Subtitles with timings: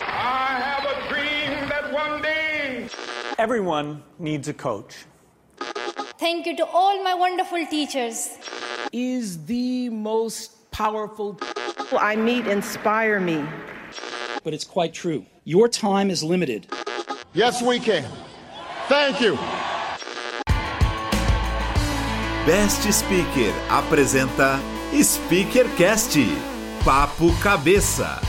[0.00, 2.88] I have a dream that one day
[3.38, 5.04] Everyone needs a coach.
[6.18, 8.38] Thank you to all my wonderful teachers.
[8.92, 11.34] is the most powerful.
[11.34, 13.44] people I meet inspire me.
[14.42, 15.26] But it's quite true.
[15.44, 16.66] Your time is limited.
[17.32, 18.04] Yes, we can.
[18.88, 19.36] Thank you.
[22.46, 24.60] Best Speaker apresenta
[24.92, 26.53] SpeakerCast
[26.84, 28.20] Papo Cabeça.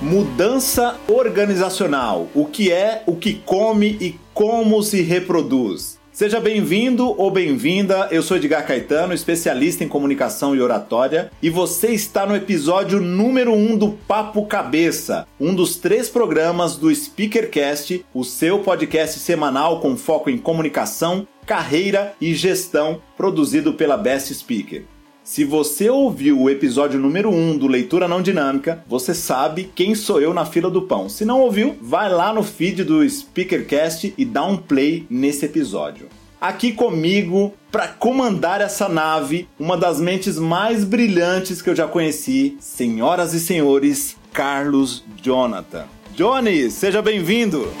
[0.00, 2.28] Mudança organizacional.
[2.32, 5.91] O que é, o que come e como se reproduz.
[6.12, 8.06] Seja bem-vindo ou bem-vinda.
[8.10, 13.54] Eu sou Edgar Caetano, especialista em comunicação e oratória, e você está no episódio número
[13.54, 19.80] 1 um do Papo Cabeça, um dos três programas do SpeakerCast, o seu podcast semanal
[19.80, 24.84] com foco em comunicação, carreira e gestão, produzido pela Best Speaker.
[25.24, 30.20] Se você ouviu o episódio número 1 do Leitura Não Dinâmica, você sabe quem sou
[30.20, 31.08] eu na fila do pão.
[31.08, 36.08] Se não ouviu, vai lá no feed do Speakercast e dá um play nesse episódio.
[36.40, 42.56] Aqui comigo, para comandar essa nave, uma das mentes mais brilhantes que eu já conheci,
[42.58, 45.84] senhoras e senhores, Carlos Jonathan.
[46.16, 47.72] Johnny, seja bem-vindo!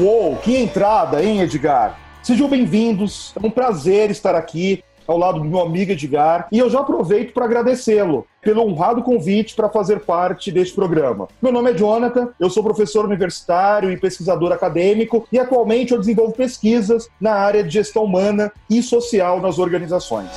[0.00, 2.00] Uou, que entrada, hein, Edgar?
[2.20, 6.70] Sejam bem-vindos, é um prazer estar aqui ao lado do meu amigo Edgar, e eu
[6.70, 11.28] já aproveito para agradecê-lo pelo honrado convite para fazer parte deste programa.
[11.40, 16.32] Meu nome é Jonathan, eu sou professor universitário e pesquisador acadêmico e atualmente eu desenvolvo
[16.32, 20.28] pesquisas na área de gestão humana e social nas organizações.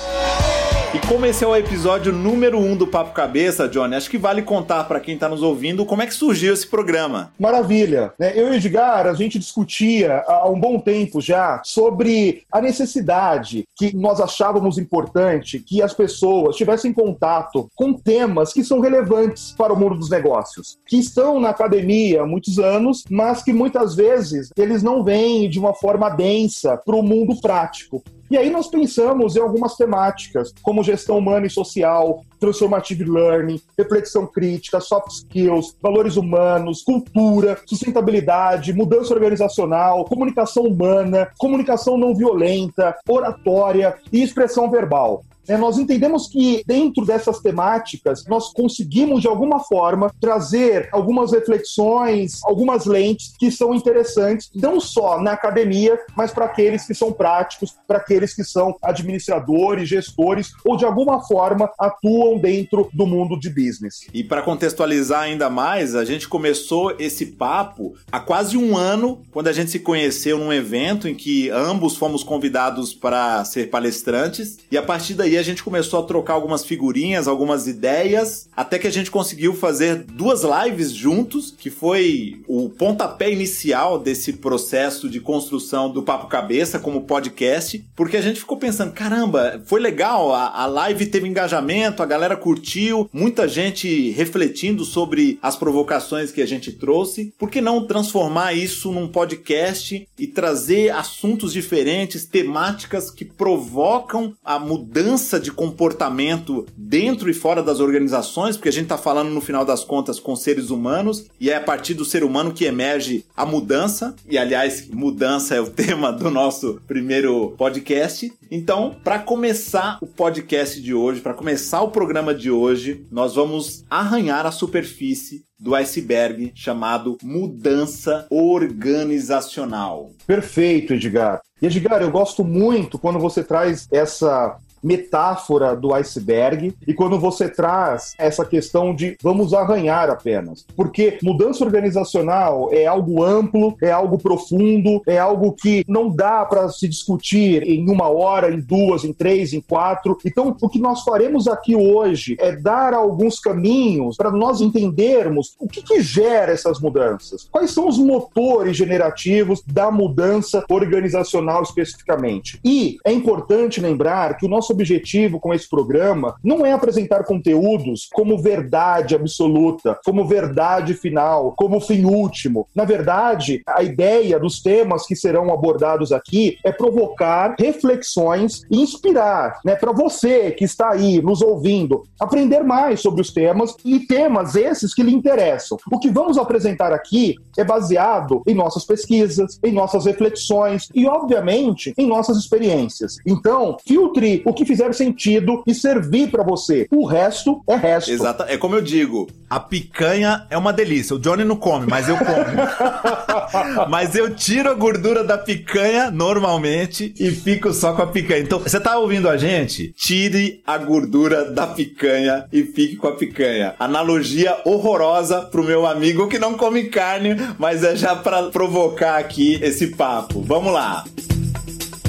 [0.98, 4.17] E como esse é o episódio número 1 um do Papo Cabeça, Johnny, acho que
[4.17, 7.31] vale contar para quem está nos ouvindo como é que surgiu esse programa.
[7.39, 8.14] Maravilha.
[8.17, 8.34] Né?
[8.36, 13.66] Eu e o Edgar, a gente discutia há um bom tempo já sobre a necessidade
[13.76, 19.71] que nós achávamos importante que as pessoas tivessem contato com temas que são relevantes para
[19.71, 24.50] o mundo dos negócios, que estão na academia há muitos anos, mas que muitas vezes
[24.58, 28.02] eles não vêm de uma forma densa para o mundo prático.
[28.30, 34.27] E aí nós pensamos em algumas temáticas, como gestão humana e social, transformative learning, reflexão
[34.27, 43.95] crítica, soft skills, valores humanos, cultura, sustentabilidade, mudança organizacional, comunicação humana, comunicação não violenta, oratória
[44.11, 45.23] e expressão verbal.
[45.47, 52.41] É, nós entendemos que dentro dessas temáticas nós conseguimos de alguma forma trazer algumas reflexões,
[52.43, 57.75] algumas lentes que são interessantes, não só na academia, mas para aqueles que são práticos,
[57.87, 63.49] para aqueles que são administradores, gestores ou de alguma forma atuam dentro do mundo de
[63.49, 64.08] business.
[64.14, 69.47] E para contextualizar ainda mais, a gente começou esse papo há quase um ano, quando
[69.47, 74.77] a gente se conheceu num evento em que ambos fomos convidados para ser palestrantes, e
[74.77, 78.92] a partir daí a gente começou a trocar algumas figurinhas, algumas ideias, até que a
[78.92, 85.92] gente conseguiu fazer duas lives juntos, que foi o pontapé inicial desse processo de construção
[85.92, 90.65] do Papo Cabeça como podcast, porque a gente ficou pensando, caramba, foi legal, a, a
[90.65, 96.71] live teve engajamento, a galera curtiu, muita gente refletindo sobre as provocações que a gente
[96.71, 104.36] trouxe, por que não transformar isso num podcast e trazer assuntos diferentes, temáticas que provocam
[104.43, 109.42] a mudança de comportamento dentro e fora das organizações, porque a gente está falando no
[109.42, 113.26] final das contas com seres humanos e é a partir do ser humano que emerge
[113.36, 114.15] a mudança.
[114.30, 118.32] E aliás, mudança é o tema do nosso primeiro podcast.
[118.49, 123.83] Então, para começar o podcast de hoje, para começar o programa de hoje, nós vamos
[123.89, 130.12] arranhar a superfície do iceberg chamado mudança organizacional.
[130.25, 131.42] Perfeito, Edgar.
[131.62, 137.50] E Edgar, eu gosto muito quando você traz essa metáfora do iceberg e quando você
[137.50, 140.65] traz essa questão de vamos arranhar apenas.
[140.75, 146.69] Porque mudança organizacional é algo amplo, é algo profundo, é algo que não dá para
[146.69, 150.18] se discutir em uma hora, em duas, em três, em quatro.
[150.25, 155.68] Então, o que nós faremos aqui hoje é dar alguns caminhos para nós entendermos o
[155.68, 157.47] que, que gera essas mudanças.
[157.51, 162.59] Quais são os motores generativos da mudança organizacional especificamente.
[162.63, 167.23] E é importante lembrar que o nosso nosso objetivo com esse programa não é apresentar
[167.23, 172.67] conteúdos como verdade absoluta, como verdade final, como fim último.
[172.75, 179.59] Na verdade, a ideia dos temas que serão abordados aqui é provocar reflexões e inspirar,
[179.63, 184.55] né, para você que está aí nos ouvindo, aprender mais sobre os temas e temas
[184.55, 185.77] esses que lhe interessam.
[185.91, 191.93] O que vamos apresentar aqui é baseado em nossas pesquisas, em nossas reflexões e, obviamente,
[191.97, 193.17] em nossas experiências.
[193.25, 196.88] Então, filtre o que fizer sentido e servir para você.
[196.92, 198.12] O resto é resto.
[198.12, 198.44] Exato.
[198.48, 201.15] É como eu digo, a picanha é uma delícia.
[201.15, 202.27] O Johnny não come, mas eu como.
[203.89, 208.42] mas eu tiro a gordura da picanha normalmente e fico só com a picanha.
[208.42, 209.94] Então, você tá ouvindo a gente?
[209.95, 213.75] Tire a gordura da picanha e fique com a picanha.
[213.80, 219.60] Analogia horrorosa pro meu amigo que não come carne, mas é já para provocar aqui
[219.62, 220.42] esse papo.
[220.42, 221.03] Vamos lá.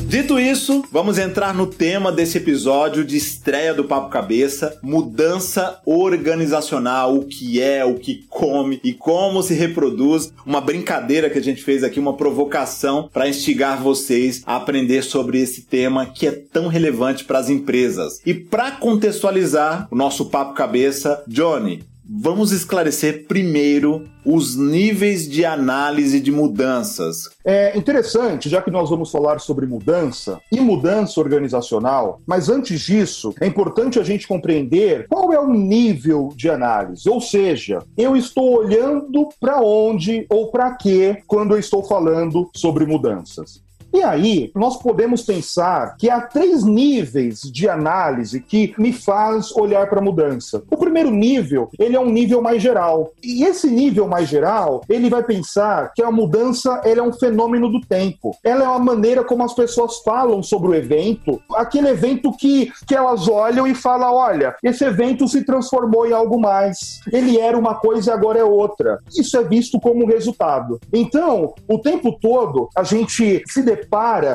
[0.08, 7.14] Dito isso, vamos entrar no tema desse episódio de estreia do Papo Cabeça: mudança organizacional,
[7.14, 10.32] o que é, o que come e como se reproduz.
[10.46, 15.42] Uma brincadeira que a gente fez aqui, uma provocação para instigar vocês a aprender sobre
[15.42, 18.22] esse tema que é tão relevante para as empresas.
[18.24, 26.18] E para contextualizar o nosso Papo Cabeça, Johnny, Vamos esclarecer primeiro os níveis de análise
[26.18, 27.28] de mudanças.
[27.44, 33.34] É interessante, já que nós vamos falar sobre mudança e mudança organizacional, mas antes disso,
[33.38, 37.06] é importante a gente compreender qual é o nível de análise.
[37.10, 42.86] Ou seja, eu estou olhando para onde ou para quê quando eu estou falando sobre
[42.86, 43.67] mudanças.
[43.92, 49.88] E aí, nós podemos pensar que há três níveis de análise que me faz olhar
[49.88, 50.62] para a mudança.
[50.70, 53.12] O primeiro nível, ele é um nível mais geral.
[53.22, 57.80] E esse nível mais geral, ele vai pensar que a mudança é um fenômeno do
[57.80, 58.36] tempo.
[58.44, 62.94] Ela é uma maneira como as pessoas falam sobre o evento, aquele evento que, que
[62.94, 67.00] elas olham e falam, olha, esse evento se transformou em algo mais.
[67.10, 68.98] Ele era uma coisa e agora é outra.
[69.16, 70.78] Isso é visto como resultado.
[70.92, 73.62] Então, o tempo todo, a gente se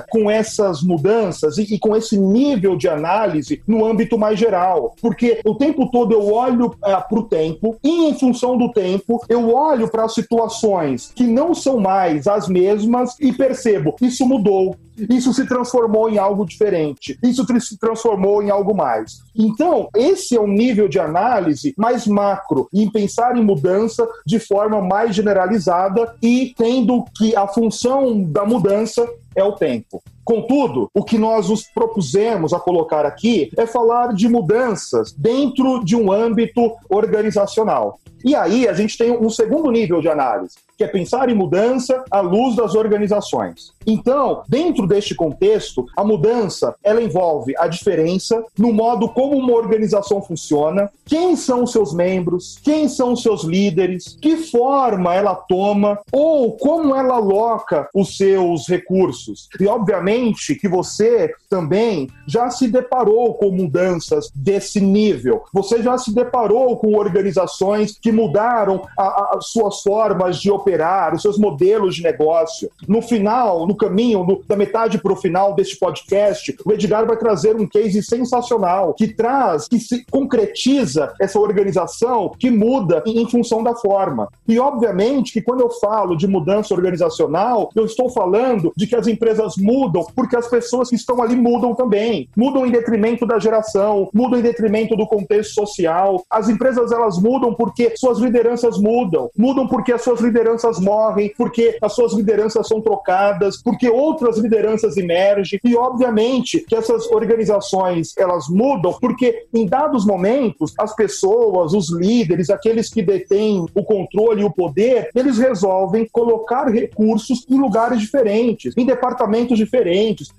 [0.09, 4.95] com essas mudanças e, e com esse nível de análise no âmbito mais geral.
[5.01, 9.23] Porque o tempo todo eu olho é, para o tempo e, em função do tempo,
[9.29, 14.75] eu olho para situações que não são mais as mesmas e percebo, isso mudou.
[15.09, 17.17] Isso se transformou em algo diferente.
[17.23, 19.21] Isso se transformou em algo mais.
[19.35, 24.81] Então, esse é um nível de análise mais macro, em pensar em mudança de forma
[24.81, 30.01] mais generalizada e tendo que a função da mudança é o tempo.
[30.23, 35.95] Contudo, o que nós nos propusemos a colocar aqui é falar de mudanças dentro de
[35.95, 37.99] um âmbito organizacional.
[38.23, 42.03] E aí a gente tem um segundo nível de análise, que é pensar em mudança
[42.09, 43.73] à luz das organizações.
[43.85, 50.21] Então, dentro deste contexto, a mudança ela envolve a diferença no modo como uma organização
[50.21, 56.95] funciona, quem são seus membros, quem são seus líderes, que forma ela toma ou como
[56.95, 59.49] ela aloca os seus recursos.
[59.59, 60.12] E obviamente
[60.59, 65.43] que você também já se deparou com mudanças desse nível.
[65.51, 71.37] Você já se deparou com organizações que mudaram as suas formas de operar, os seus
[71.37, 72.69] modelos de negócio.
[72.87, 77.17] No final, no caminho, no, da metade para o final deste podcast, o Edgar vai
[77.17, 83.63] trazer um case sensacional que traz, que se concretiza essa organização que muda em função
[83.63, 84.27] da forma.
[84.47, 89.07] E obviamente que quando eu falo de mudança organizacional, eu estou falando de que as
[89.07, 92.27] empresas mudam porque as pessoas que estão ali mudam também.
[92.35, 96.23] Mudam em detrimento da geração, mudam em detrimento do contexto social.
[96.29, 101.77] As empresas elas mudam porque suas lideranças mudam, mudam porque as suas lideranças morrem, porque
[101.81, 108.47] as suas lideranças são trocadas, porque outras lideranças emergem e obviamente que essas organizações elas
[108.49, 114.45] mudam porque em dados momentos as pessoas, os líderes, aqueles que detêm o controle e
[114.45, 119.92] o poder, eles resolvem colocar recursos em lugares diferentes, em departamentos diferentes,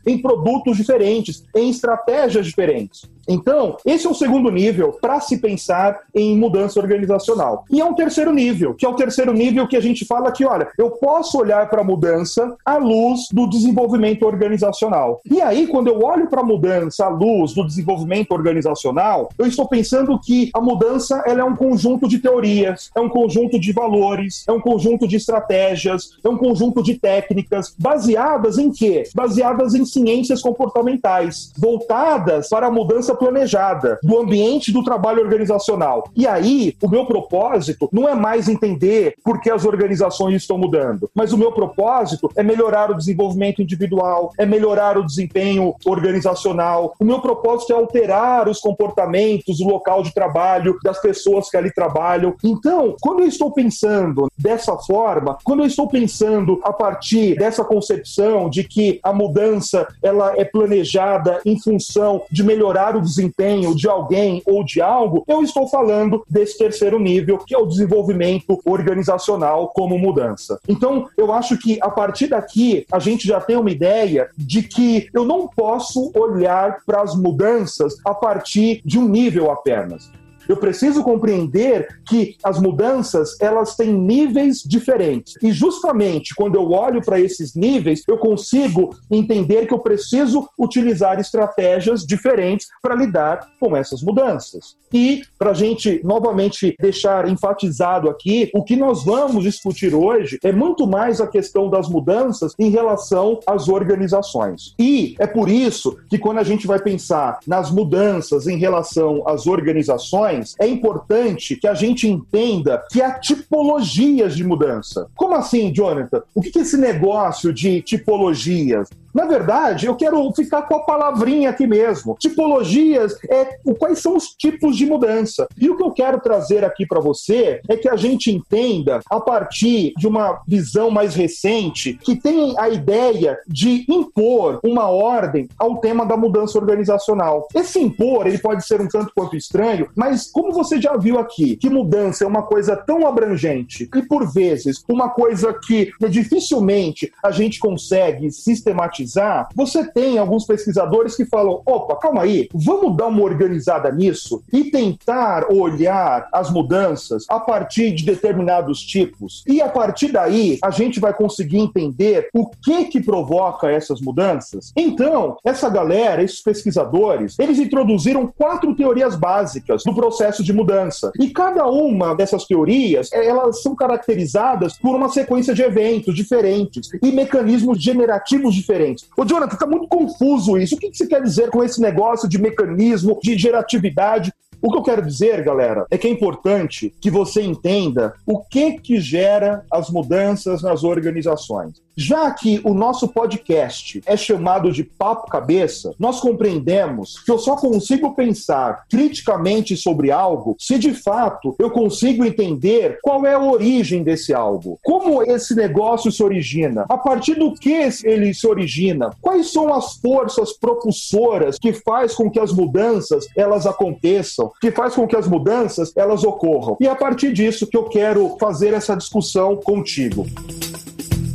[0.07, 3.05] em produtos diferentes, em estratégias diferentes.
[3.29, 7.65] Então, esse é o segundo nível para se pensar em mudança organizacional.
[7.71, 10.45] E é um terceiro nível, que é o terceiro nível que a gente fala que,
[10.45, 15.21] olha, eu posso olhar para a mudança à luz do desenvolvimento organizacional.
[15.31, 19.69] E aí, quando eu olho para a mudança à luz do desenvolvimento organizacional, eu estou
[19.69, 24.45] pensando que a mudança ela é um conjunto de teorias, é um conjunto de valores,
[24.47, 29.05] é um conjunto de estratégias, é um conjunto de técnicas baseadas em quê?
[29.15, 36.09] Baseadas em ciências comportamentais, voltadas para a mudança planejada do ambiente do trabalho organizacional.
[36.15, 41.11] E aí, o meu propósito não é mais entender por que as organizações estão mudando,
[41.15, 46.95] mas o meu propósito é melhorar o desenvolvimento individual, é melhorar o desempenho organizacional.
[46.99, 51.73] O meu propósito é alterar os comportamentos, o local de trabalho das pessoas que ali
[51.73, 52.35] trabalham.
[52.43, 58.49] Então, quando eu estou pensando dessa forma, quando eu estou pensando a partir dessa concepção
[58.49, 64.43] de que a mudança ela é planejada em função de melhorar o desempenho de alguém
[64.47, 69.99] ou de algo, eu estou falando desse terceiro nível, que é o desenvolvimento organizacional como
[69.99, 70.59] mudança.
[70.69, 75.09] Então, eu acho que a partir daqui a gente já tem uma ideia de que
[75.13, 80.11] eu não posso olhar para as mudanças a partir de um nível apenas.
[80.49, 85.35] Eu preciso compreender que as mudanças elas têm níveis diferentes.
[85.43, 91.19] E justamente quando eu olho para esses níveis, eu consigo entender que eu preciso utilizar
[91.19, 94.77] estratégias diferentes para lidar com essas mudanças.
[94.93, 100.53] E para a gente novamente deixar enfatizado aqui, o que nós vamos discutir hoje é
[100.53, 104.75] muito mais a questão das mudanças em relação às organizações.
[104.79, 109.47] E é por isso que quando a gente vai pensar nas mudanças em relação às
[109.47, 115.09] organizações, é importante que a gente entenda que há tipologias de mudança.
[115.15, 116.23] Como assim, Jonathan?
[116.35, 118.89] O que é esse negócio de tipologias?
[119.15, 122.17] Na verdade, eu quero ficar com a palavrinha aqui mesmo.
[122.19, 123.45] Tipologias é
[123.79, 125.47] quais são os tipos de mudança.
[125.57, 129.21] E o que eu quero trazer aqui para você é que a gente entenda, a
[129.21, 135.77] partir de uma visão mais recente, que tem a ideia de impor uma ordem ao
[135.79, 137.47] tema da mudança organizacional.
[137.55, 141.57] Esse impor, ele pode ser um tanto quanto estranho, mas como você já viu aqui,
[141.57, 147.31] que mudança é uma coisa tão abrangente e, por vezes, uma coisa que dificilmente a
[147.31, 153.07] gente consegue sistematizar pesquisar, você tem alguns pesquisadores que falam: opa, calma aí, vamos dar
[153.07, 159.45] uma organizada nisso e tentar olhar as mudanças a partir de determinados tipos.
[159.47, 164.73] E a partir daí, a gente vai conseguir entender o que que provoca essas mudanças.
[164.77, 171.13] Então, essa galera, esses pesquisadores, eles introduziram quatro teorias básicas do processo de mudança.
[171.21, 177.13] E cada uma dessas teorias, elas são caracterizadas por uma sequência de eventos diferentes e
[177.13, 179.09] mecanismos generativos diferentes diferentes.
[179.17, 180.77] Ô, Jonathan, tá muito confuso isso.
[180.77, 184.33] O que, que você quer dizer com esse negócio de mecanismo, de geratividade?
[184.63, 188.79] O que eu quero dizer, galera, é que é importante que você entenda o que
[188.79, 191.84] que gera as mudanças nas organizações.
[191.97, 197.55] Já que o nosso podcast é chamado de Papo Cabeça, nós compreendemos que eu só
[197.57, 204.03] consigo pensar criticamente sobre algo se de fato eu consigo entender qual é a origem
[204.03, 204.79] desse algo.
[204.83, 206.85] Como esse negócio se origina?
[206.89, 209.11] A partir do que ele se origina?
[209.21, 214.95] Quais são as forças propulsoras que faz com que as mudanças elas aconteçam, que faz
[214.95, 216.77] com que as mudanças elas ocorram?
[216.81, 220.27] E é a partir disso que eu quero fazer essa discussão contigo.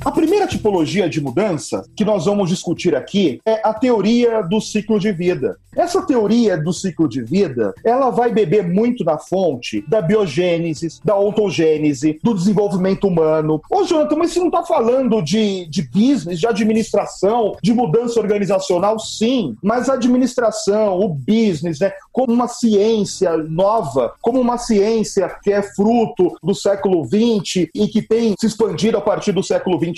[0.05, 4.97] A primeira tipologia de mudança que nós vamos discutir aqui é a teoria do ciclo
[4.97, 5.57] de vida.
[5.75, 11.17] Essa teoria do ciclo de vida, ela vai beber muito na fonte da biogênese, da
[11.17, 13.61] ontogênese, do desenvolvimento humano.
[13.69, 18.99] Ô, Jonathan, mas você não está falando de, de business, de administração, de mudança organizacional?
[18.99, 25.51] Sim, mas a administração, o business, né, como uma ciência nova, como uma ciência que
[25.51, 29.88] é fruto do século XX e que tem se expandido a partir do século XX,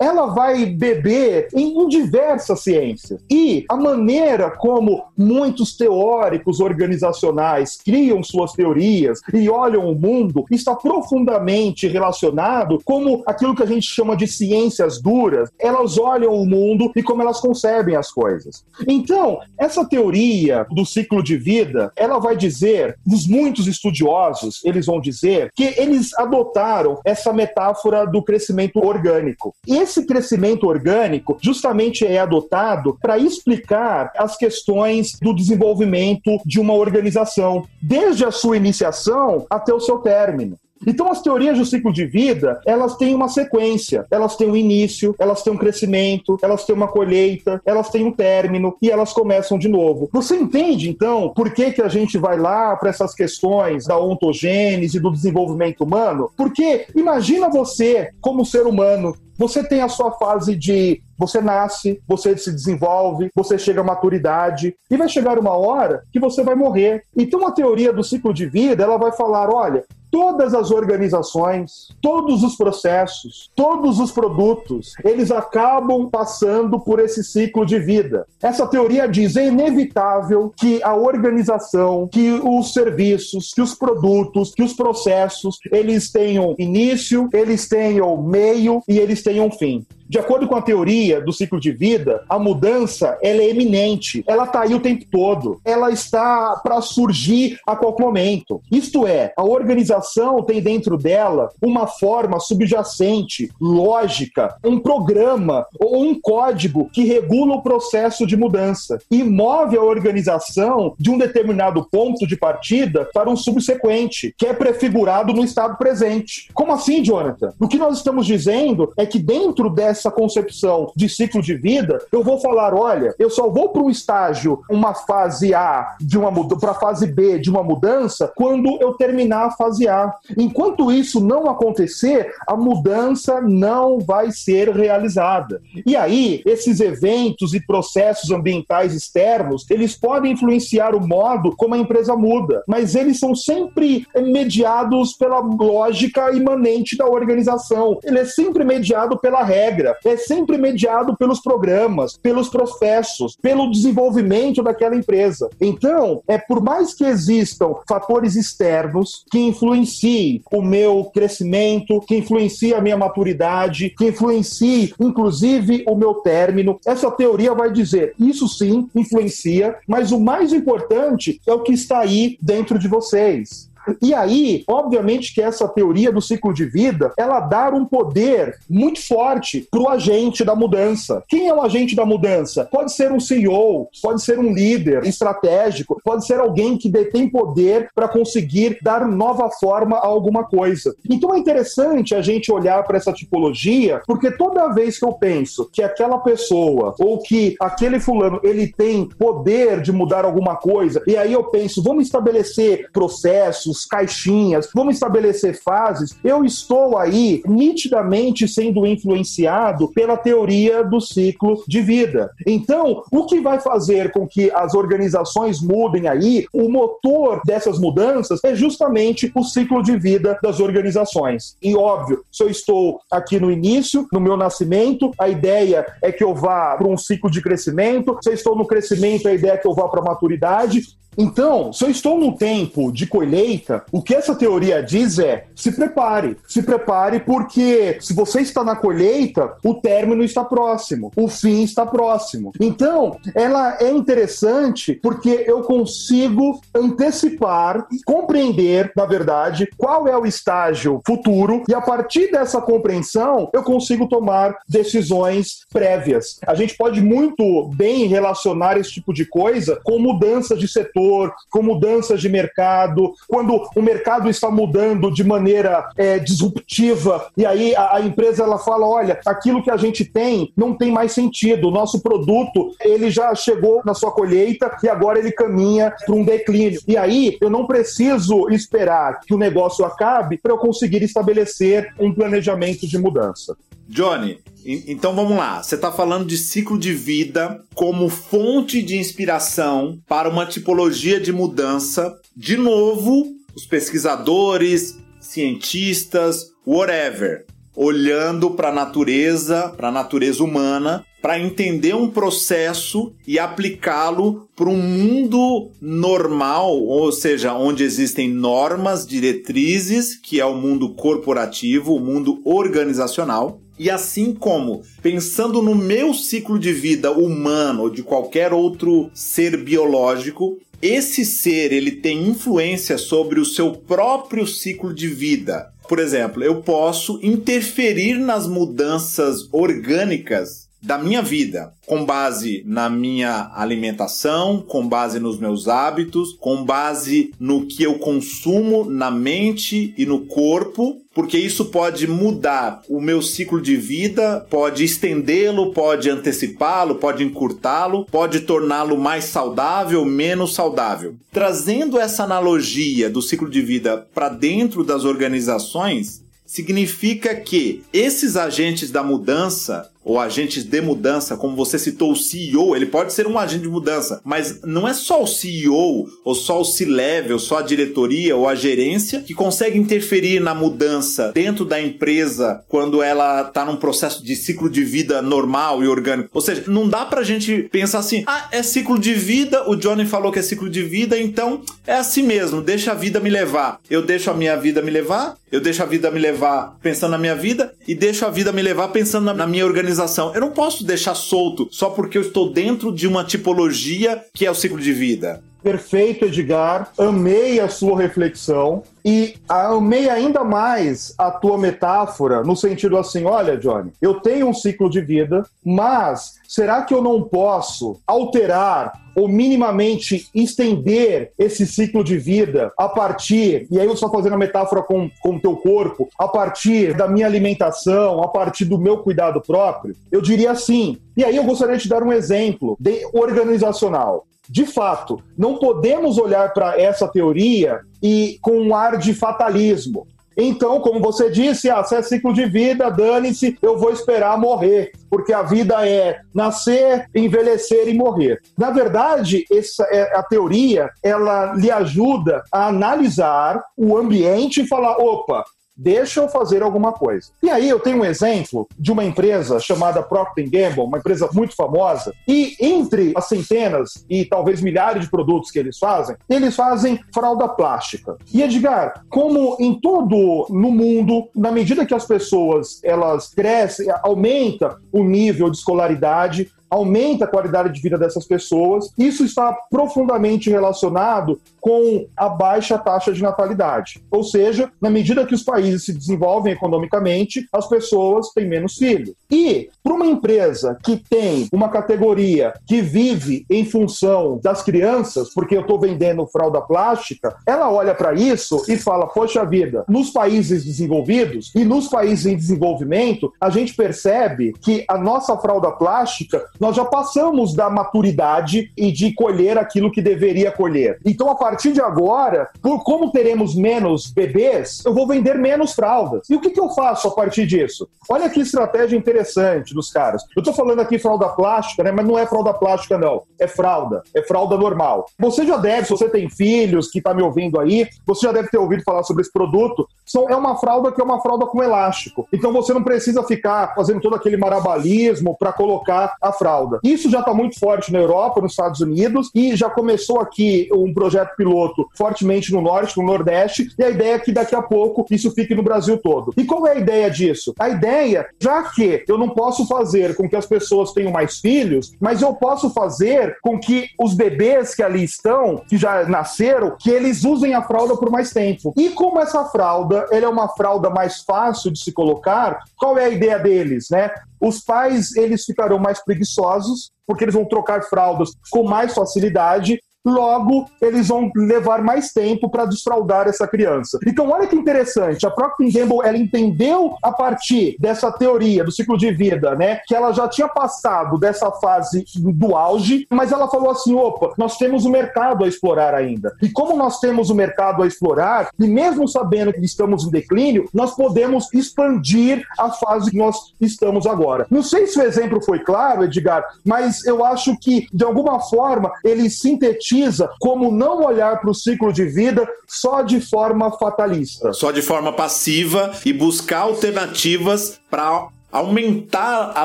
[0.00, 3.20] ela vai beber em diversas ciências.
[3.30, 10.74] E a maneira como muitos teóricos organizacionais criam suas teorias e olham o mundo está
[10.74, 15.50] profundamente relacionado como aquilo que a gente chama de ciências duras.
[15.58, 18.64] Elas olham o mundo e como elas concebem as coisas.
[18.88, 25.00] Então, essa teoria do ciclo de vida, ela vai dizer, os muitos estudiosos, eles vão
[25.00, 29.54] dizer que eles adotaram essa metáfora do crescimento orgânico orgânico.
[29.66, 37.66] Esse crescimento orgânico justamente é adotado para explicar as questões do desenvolvimento de uma organização,
[37.80, 40.56] desde a sua iniciação até o seu término.
[40.86, 44.06] Então, as teorias do ciclo de vida, elas têm uma sequência.
[44.10, 48.12] Elas têm um início, elas têm um crescimento, elas têm uma colheita, elas têm um
[48.12, 50.08] término e elas começam de novo.
[50.12, 55.00] Você entende, então, por que, que a gente vai lá para essas questões da ontogênese,
[55.00, 56.30] do desenvolvimento humano?
[56.36, 62.36] Porque imagina você, como ser humano, você tem a sua fase de você nasce, você
[62.36, 67.02] se desenvolve, você chega à maturidade e vai chegar uma hora que você vai morrer.
[67.16, 72.42] Então a teoria do ciclo de vida, ela vai falar, olha, todas as organizações, todos
[72.42, 78.26] os processos, todos os produtos, eles acabam passando por esse ciclo de vida.
[78.42, 84.62] Essa teoria diz é inevitável que a organização, que os serviços, que os produtos, que
[84.62, 89.86] os processos, eles tenham início, eles tenham meio e eles tenham fim.
[90.10, 94.42] De acordo com a teoria do ciclo de vida, a mudança ela é eminente, ela
[94.42, 98.60] está aí o tempo todo, ela está para surgir a qualquer momento.
[98.72, 106.20] Isto é, a organização tem dentro dela uma forma subjacente, lógica, um programa ou um
[106.20, 112.26] código que regula o processo de mudança e move a organização de um determinado ponto
[112.26, 116.48] de partida para um subsequente, que é prefigurado no estado presente.
[116.52, 117.52] Como assim, Jonathan?
[117.60, 121.98] O que nós estamos dizendo é que dentro dessa essa concepção de ciclo de vida,
[122.10, 126.30] eu vou falar, olha, eu só vou para um estágio, uma fase A de uma
[126.58, 130.12] para fase B de uma mudança quando eu terminar a fase A.
[130.36, 135.60] Enquanto isso não acontecer, a mudança não vai ser realizada.
[135.84, 141.78] E aí, esses eventos e processos ambientais externos, eles podem influenciar o modo como a
[141.78, 147.98] empresa muda, mas eles são sempre mediados pela lógica imanente da organização.
[148.02, 154.62] Ele é sempre mediado pela regra é sempre mediado pelos programas, pelos processos, pelo desenvolvimento
[154.62, 155.48] daquela empresa.
[155.60, 162.74] Então, é por mais que existam fatores externos que influenciem o meu crescimento, que influenciem
[162.74, 168.88] a minha maturidade, que influenciem, inclusive, o meu término, essa teoria vai dizer isso sim
[168.94, 173.69] influencia, mas o mais importante é o que está aí dentro de vocês.
[174.00, 179.06] E aí, obviamente que essa teoria do ciclo de vida, ela dá um poder muito
[179.06, 181.22] forte para o agente da mudança.
[181.28, 182.68] Quem é o agente da mudança?
[182.70, 187.88] Pode ser um CEO, pode ser um líder estratégico, pode ser alguém que detém poder
[187.94, 190.94] para conseguir dar nova forma a alguma coisa.
[191.08, 195.68] Então é interessante a gente olhar para essa tipologia, porque toda vez que eu penso
[195.72, 201.16] que aquela pessoa ou que aquele fulano ele tem poder de mudar alguma coisa, e
[201.16, 208.86] aí eu penso, vamos estabelecer processos, caixinhas, vamos estabelecer fases, eu estou aí nitidamente sendo
[208.86, 212.30] influenciado pela teoria do ciclo de vida.
[212.46, 218.42] Então, o que vai fazer com que as organizações mudem aí, o motor dessas mudanças
[218.44, 221.56] é justamente o ciclo de vida das organizações.
[221.62, 226.24] E óbvio, se eu estou aqui no início, no meu nascimento, a ideia é que
[226.24, 229.56] eu vá para um ciclo de crescimento, se eu estou no crescimento, a ideia é
[229.56, 230.82] que eu vá para a maturidade,
[231.18, 235.72] então, se eu estou num tempo de colheita, o que essa teoria diz é: se
[235.72, 241.62] prepare, se prepare, porque se você está na colheita, o término está próximo, o fim
[241.62, 242.52] está próximo.
[242.60, 250.26] Então, ela é interessante porque eu consigo antecipar e compreender, na verdade, qual é o
[250.26, 256.38] estágio futuro, e a partir dessa compreensão, eu consigo tomar decisões prévias.
[256.46, 261.34] A gente pode muito bem relacionar esse tipo de coisa com mudanças de setor setor,
[261.50, 267.74] com mudanças de mercado, quando o mercado está mudando de maneira é, disruptiva e aí
[267.74, 271.68] a, a, empresa ela fala, olha, aquilo que a gente tem não tem mais sentido,
[271.68, 276.24] o nosso produto ele já chegou na sua colheita e agora ele caminha para um
[276.24, 276.80] declínio.
[276.86, 282.12] E aí eu não preciso esperar que o negócio acabe para eu conseguir estabelecer um
[282.12, 283.56] planejamento de mudança.
[283.88, 285.62] Johnny, então vamos lá.
[285.62, 291.32] Você está falando de ciclo de vida como fonte de inspiração para uma tipologia de
[291.32, 292.14] mudança.
[292.36, 297.44] De novo, os pesquisadores, cientistas, whatever,
[297.74, 304.68] olhando para a natureza, para a natureza humana, para entender um processo e aplicá-lo para
[304.68, 312.00] um mundo normal, ou seja, onde existem normas, diretrizes, que é o mundo corporativo, o
[312.00, 318.52] mundo organizacional, e assim como, pensando no meu ciclo de vida humano ou de qualquer
[318.52, 325.72] outro ser biológico, esse ser ele tem influência sobre o seu próprio ciclo de vida.
[325.88, 333.50] Por exemplo, eu posso interferir nas mudanças orgânicas da minha vida, com base na minha
[333.54, 340.06] alimentação, com base nos meus hábitos, com base no que eu consumo na mente e
[340.06, 346.94] no corpo, porque isso pode mudar o meu ciclo de vida, pode estendê-lo, pode antecipá-lo,
[346.94, 351.16] pode encurtá-lo, pode torná-lo mais saudável, menos saudável.
[351.32, 358.90] Trazendo essa analogia do ciclo de vida para dentro das organizações, significa que esses agentes
[358.90, 363.38] da mudança ou agentes de mudança, como você citou o CEO, ele pode ser um
[363.38, 367.62] agente de mudança, mas não é só o CEO, ou só o C-level, só a
[367.62, 373.64] diretoria ou a gerência que consegue interferir na mudança dentro da empresa quando ela está
[373.64, 376.30] num processo de ciclo de vida normal e orgânico.
[376.32, 380.06] Ou seja, não dá pra gente pensar assim, ah, é ciclo de vida, o Johnny
[380.06, 383.78] falou que é ciclo de vida, então é assim mesmo, deixa a vida me levar.
[383.90, 387.18] Eu deixo a minha vida me levar, eu deixo a vida me levar pensando na
[387.18, 389.89] minha vida e deixo a vida me levar pensando na minha organização.
[390.34, 394.50] Eu não posso deixar solto só porque eu estou dentro de uma tipologia que é
[394.50, 395.42] o ciclo de vida.
[395.62, 396.90] Perfeito, Edgar.
[396.98, 403.56] Amei a sua reflexão e amei ainda mais a tua metáfora no sentido assim: olha,
[403.56, 409.28] Johnny, eu tenho um ciclo de vida, mas será que eu não posso alterar ou
[409.28, 414.82] minimamente estender esse ciclo de vida a partir, e aí eu estou fazendo a metáfora
[414.82, 419.96] com, o teu corpo, a partir da minha alimentação, a partir do meu cuidado próprio?
[420.10, 420.98] Eu diria assim.
[421.16, 426.52] E aí eu gostaria de dar um exemplo de organizacional de fato, não podemos olhar
[426.52, 430.08] para essa teoria e com um ar de fatalismo.
[430.36, 434.90] Então, como você disse, ah, se é ciclo de vida, dane-se, eu vou esperar morrer,
[435.08, 438.40] porque a vida é nascer, envelhecer e morrer.
[438.56, 444.96] Na verdade, essa é a teoria, ela lhe ajuda a analisar o ambiente e falar,
[444.96, 445.44] opa,
[445.80, 447.30] deixa eu fazer alguma coisa.
[447.42, 451.56] E aí eu tenho um exemplo de uma empresa chamada Procter Gamble, uma empresa muito
[451.56, 457.00] famosa, e entre as centenas e talvez milhares de produtos que eles fazem, eles fazem
[457.14, 458.16] fralda plástica.
[458.32, 464.76] E Edgar, como em todo no mundo, na medida que as pessoas elas crescem, aumenta
[464.92, 468.90] o nível de escolaridade, aumenta a qualidade de vida dessas pessoas.
[468.96, 474.02] Isso está profundamente relacionado com a baixa taxa de natalidade.
[474.10, 479.14] Ou seja, na medida que os países se desenvolvem economicamente, as pessoas têm menos filhos.
[479.30, 485.56] E para uma empresa que tem uma categoria que vive em função das crianças, porque
[485.56, 490.64] eu estou vendendo fralda plástica, ela olha para isso e fala: Poxa vida, nos países
[490.64, 496.76] desenvolvidos e nos países em desenvolvimento, a gente percebe que a nossa fralda plástica nós
[496.76, 500.98] já passamos da maturidade e de colher aquilo que deveria colher.
[501.06, 506.28] Então, a partir de agora, por como teremos menos bebês, eu vou vender menos fraldas.
[506.28, 507.88] E o que, que eu faço a partir disso?
[508.10, 510.22] Olha que estratégia interessante dos caras.
[510.36, 511.90] Eu tô falando aqui fralda plástica, né?
[511.90, 513.22] Mas não é fralda plástica, não.
[513.38, 514.02] É fralda.
[514.14, 515.06] É fralda normal.
[515.18, 518.48] Você já deve, se você tem filhos que tá me ouvindo aí, você já deve
[518.48, 519.88] ter ouvido falar sobre esse produto.
[520.04, 522.28] São, é uma fralda que é uma fralda com elástico.
[522.30, 526.80] Então você não precisa ficar fazendo todo aquele marabalismo para colocar a fralda fralda.
[526.82, 530.92] Isso já está muito forte na Europa, nos Estados Unidos, e já começou aqui um
[530.92, 535.06] projeto piloto fortemente no Norte, no Nordeste, e a ideia é que daqui a pouco
[535.10, 536.32] isso fique no Brasil todo.
[536.36, 537.54] E qual é a ideia disso?
[537.58, 541.92] A ideia, já que eu não posso fazer com que as pessoas tenham mais filhos,
[542.00, 546.90] mas eu posso fazer com que os bebês que ali estão, que já nasceram, que
[546.90, 548.72] eles usem a fralda por mais tempo.
[548.76, 553.04] E como essa fralda, ela é uma fralda mais fácil de se colocar, qual é
[553.04, 554.10] a ideia deles, né?
[554.40, 560.66] Os pais, eles ficarão mais preguiçosos, porque eles vão trocar fraldas com mais facilidade logo
[560.80, 563.98] eles vão levar mais tempo para desfraudar essa criança.
[564.06, 568.96] Então, olha que interessante, a Procter Gamble ela entendeu a partir dessa teoria do ciclo
[568.96, 573.70] de vida, né, que ela já tinha passado dessa fase do auge, mas ela falou
[573.70, 576.34] assim, opa, nós temos o mercado a explorar ainda.
[576.42, 580.68] E como nós temos o mercado a explorar, e mesmo sabendo que estamos em declínio,
[580.72, 584.46] nós podemos expandir a fase que nós estamos agora.
[584.50, 588.92] Não sei se o exemplo foi claro, Edgar, mas eu acho que de alguma forma
[589.04, 589.89] ele sintetiza
[590.38, 594.52] como não olhar para o ciclo de vida só de forma fatalista.
[594.52, 599.64] Só de forma passiva e buscar alternativas para aumentar a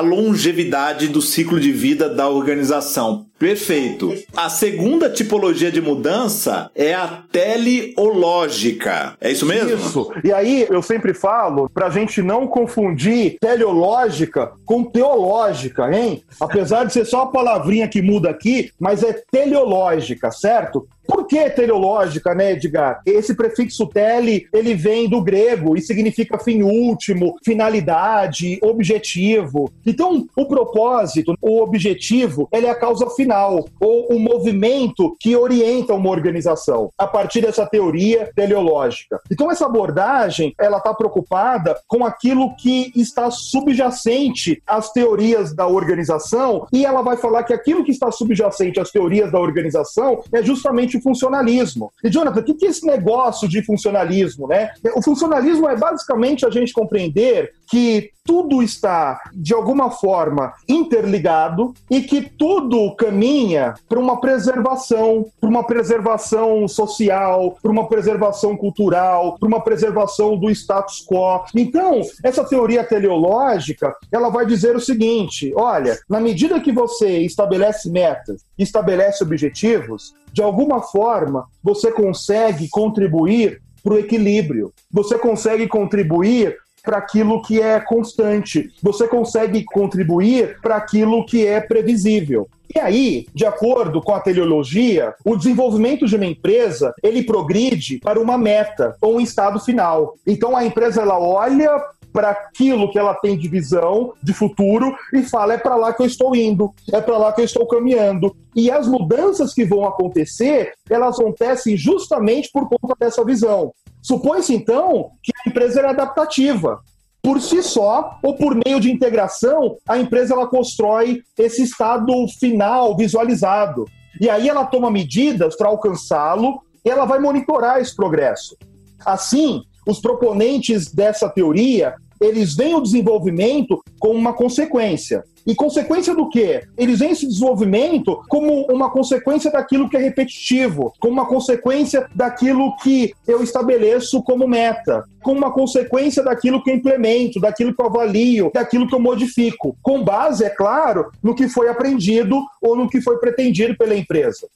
[0.00, 3.25] longevidade do ciclo de vida da organização.
[3.38, 4.14] Perfeito.
[4.34, 9.14] A segunda tipologia de mudança é a teleológica.
[9.20, 9.74] É isso mesmo?
[9.74, 10.10] Isso.
[10.24, 16.22] E aí eu sempre falo para a gente não confundir teleológica com teológica, hein?
[16.40, 20.88] Apesar de ser só a palavrinha que muda aqui, mas é teleológica, certo?
[21.06, 23.00] Por que teleológica, né, Edgar?
[23.06, 29.70] Esse prefixo tele, ele vem do grego e significa fim último, finalidade, objetivo.
[29.84, 35.94] Então, o propósito, o objetivo, ele é a causa final, ou o movimento que orienta
[35.94, 39.20] uma organização, a partir dessa teoria teleológica.
[39.30, 46.66] Então, essa abordagem, ela está preocupada com aquilo que está subjacente às teorias da organização
[46.72, 50.95] e ela vai falar que aquilo que está subjacente às teorias da organização é justamente
[51.00, 51.92] funcionalismo.
[52.02, 54.70] E, Jonathan, o que é esse negócio de funcionalismo, né?
[54.94, 62.02] O funcionalismo é basicamente a gente compreender que tudo está, de alguma forma, interligado e
[62.02, 69.46] que tudo caminha para uma preservação, para uma preservação social, para uma preservação cultural, para
[69.46, 71.44] uma preservação do status quo.
[71.54, 77.90] Então, essa teoria teleológica, ela vai dizer o seguinte: olha, na medida que você estabelece
[77.90, 84.72] metas, estabelece objetivos, de alguma forma você consegue contribuir para o equilíbrio.
[84.90, 86.56] Você consegue contribuir
[86.86, 88.70] para aquilo que é constante.
[88.80, 92.48] Você consegue contribuir para aquilo que é previsível.
[92.74, 98.20] E aí, de acordo com a teleologia, o desenvolvimento de uma empresa, ele progride para
[98.20, 100.14] uma meta ou um estado final.
[100.26, 101.70] Então a empresa ela olha
[102.12, 106.02] para aquilo que ela tem de visão, de futuro, e fala: é para lá que
[106.02, 108.34] eu estou indo, é para lá que eu estou caminhando.
[108.54, 113.70] E as mudanças que vão acontecer, elas acontecem justamente por conta dessa visão.
[114.06, 116.78] Supõe-se, então, que a empresa era adaptativa.
[117.20, 122.96] Por si só, ou por meio de integração, a empresa ela constrói esse estado final
[122.96, 123.84] visualizado.
[124.20, 128.56] E aí ela toma medidas para alcançá-lo e ela vai monitorar esse progresso.
[129.04, 135.24] Assim, os proponentes dessa teoria, eles veem o desenvolvimento como uma consequência.
[135.46, 136.64] E consequência do quê?
[136.76, 142.74] Eles veem esse desenvolvimento como uma consequência daquilo que é repetitivo, como uma consequência daquilo
[142.78, 147.86] que eu estabeleço como meta, como uma consequência daquilo que eu implemento, daquilo que eu
[147.86, 152.88] avalio, daquilo que eu modifico, com base, é claro, no que foi aprendido ou no
[152.88, 154.48] que foi pretendido pela empresa.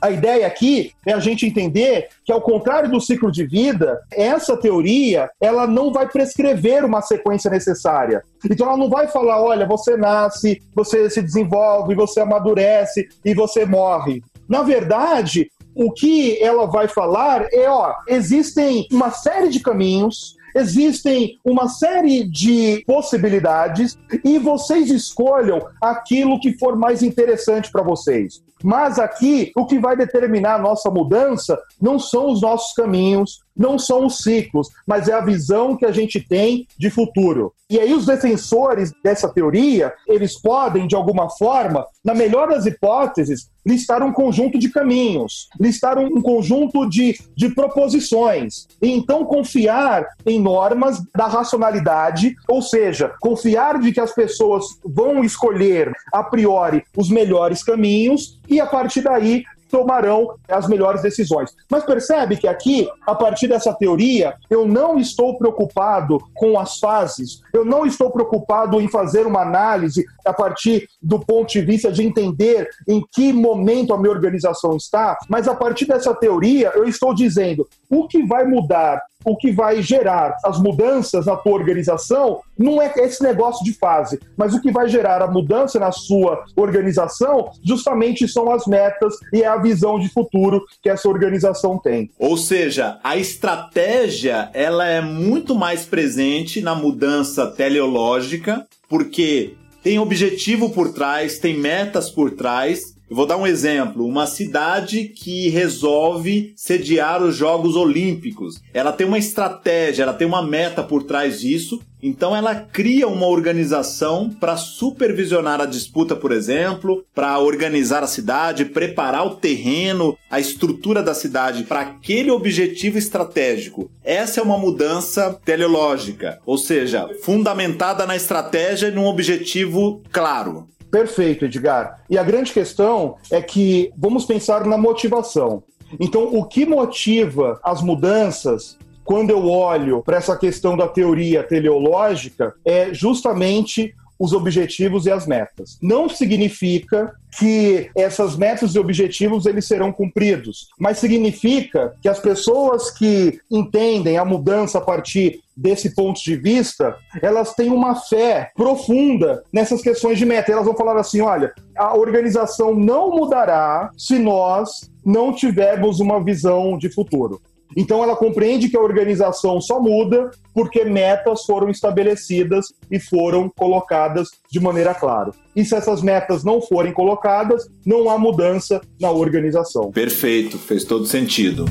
[0.00, 4.56] A ideia aqui é a gente entender que, ao contrário do ciclo de vida, essa
[4.56, 8.22] teoria ela não vai prescrever uma sequência necessária.
[8.44, 13.64] Então, ela não vai falar: olha, você nasce, você se desenvolve, você amadurece e você
[13.64, 14.22] morre.
[14.48, 21.38] Na verdade, o que ela vai falar é: ó, existem uma série de caminhos, existem
[21.44, 28.42] uma série de possibilidades e vocês escolham aquilo que for mais interessante para vocês.
[28.62, 33.78] Mas aqui, o que vai determinar a nossa mudança não são os nossos caminhos, não
[33.78, 37.52] são os ciclos, mas é a visão que a gente tem de futuro.
[37.68, 43.50] E aí os defensores dessa teoria, eles podem, de alguma forma, na melhor das hipóteses,
[43.66, 50.40] listar um conjunto de caminhos, listar um conjunto de, de proposições, e então confiar em
[50.40, 57.10] normas da racionalidade, ou seja, confiar de que as pessoas vão escolher a priori os
[57.10, 61.54] melhores caminhos e a partir daí tomarão as melhores decisões.
[61.70, 67.42] Mas percebe que aqui, a partir dessa teoria, eu não estou preocupado com as fases,
[67.52, 72.02] eu não estou preocupado em fazer uma análise a partir do ponto de vista de
[72.02, 77.14] entender em que momento a minha organização está, mas a partir dessa teoria, eu estou
[77.14, 82.80] dizendo o que vai mudar o que vai gerar as mudanças na tua organização não
[82.80, 87.50] é esse negócio de fase, mas o que vai gerar a mudança na sua organização
[87.62, 92.10] justamente são as metas e a visão de futuro que essa organização tem.
[92.18, 100.70] Ou seja, a estratégia ela é muito mais presente na mudança teleológica, porque tem objetivo
[100.70, 106.52] por trás, tem metas por trás eu vou dar um exemplo: uma cidade que resolve
[106.56, 108.60] sediar os Jogos Olímpicos.
[108.72, 111.80] Ela tem uma estratégia, ela tem uma meta por trás disso.
[112.00, 118.66] Então ela cria uma organização para supervisionar a disputa, por exemplo, para organizar a cidade,
[118.66, 123.90] preparar o terreno, a estrutura da cidade para aquele objetivo estratégico.
[124.04, 130.68] Essa é uma mudança teleológica, ou seja, fundamentada na estratégia e num objetivo claro.
[130.90, 132.02] Perfeito, Edgar.
[132.08, 135.62] E a grande questão é que vamos pensar na motivação.
[135.98, 142.54] Então, o que motiva as mudanças quando eu olho para essa questão da teoria teleológica
[142.62, 145.78] é justamente os objetivos e as metas.
[145.80, 152.90] Não significa que essas metas e objetivos eles serão cumpridos, mas significa que as pessoas
[152.90, 159.42] que entendem a mudança a partir desse ponto de vista, elas têm uma fé profunda
[159.52, 160.52] nessas questões de meta.
[160.52, 166.78] Elas vão falar assim: olha, a organização não mudará se nós não tivermos uma visão
[166.78, 167.40] de futuro.
[167.76, 174.28] Então ela compreende que a organização só muda porque metas foram estabelecidas e foram colocadas
[174.50, 175.32] de maneira clara.
[175.54, 179.90] E se essas metas não forem colocadas, não há mudança na organização.
[179.90, 181.66] Perfeito, fez todo sentido.